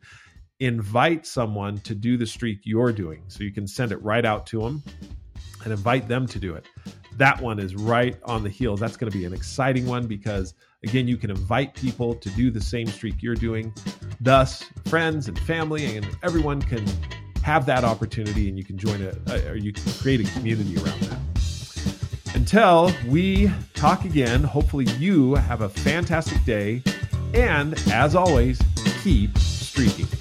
invite 0.62 1.26
someone 1.26 1.80
to 1.80 1.95
do 1.95 2.17
the 2.17 2.26
streak 2.26 2.60
you're 2.63 2.91
doing. 2.91 3.24
So 3.28 3.43
you 3.43 3.52
can 3.52 3.67
send 3.67 3.91
it 3.91 4.02
right 4.04 4.24
out 4.24 4.45
to 4.47 4.62
them 4.62 4.84
and 5.63 5.74
invite 5.74 6.08
them 6.08 6.28
to 6.28 6.39
do 6.39 6.54
it. 6.54 6.65
That 7.17 7.41
one 7.41 7.60
is 7.60 7.76
right 7.76 8.15
on 8.26 8.43
the 8.43 8.50
heels. 8.50 8.80
That's 8.80 8.95
going 8.95 9.12
to 9.12 9.17
be 9.17 9.26
an 9.26 9.34
exciting 9.34 9.88
one 9.88 10.06
because, 10.06 10.54
again, 10.84 11.08
you 11.08 11.17
can 11.17 11.32
invite 11.32 11.74
people 11.74 12.13
to 12.13 12.30
do 12.32 12.52
the 12.52 12.62
same 12.62 12.86
streak 12.88 13.24
you're 13.24 13.36
doing. 13.36 13.74
Thus, 14.21 14.63
friends 14.86 15.28
and 15.28 15.38
family 15.39 15.97
and 15.97 16.08
everyone 16.21 16.62
can 16.62 16.86
have 17.43 17.65
that 17.65 17.84
opportunity 17.84 18.47
and 18.47 18.56
you 18.56 18.63
can 18.63 18.78
join 18.78 19.02
a, 19.02 19.50
or 19.50 19.56
you 19.56 19.74
can 19.74 19.91
create 19.93 20.21
a 20.21 20.32
community 20.34 20.78
around 20.78 21.00
that. 21.02 22.36
Until 22.36 22.91
we 23.08 23.52
talk 23.74 24.06
again, 24.06 24.43
hopefully 24.43 24.86
you 25.00 25.34
have 25.36 25.62
a 25.62 25.69
fantastic 25.69 26.43
day. 26.45 26.84
And 27.34 27.74
as 27.91 28.15
always, 28.15 28.62
keep 29.02 29.36
streaking. 29.39 30.20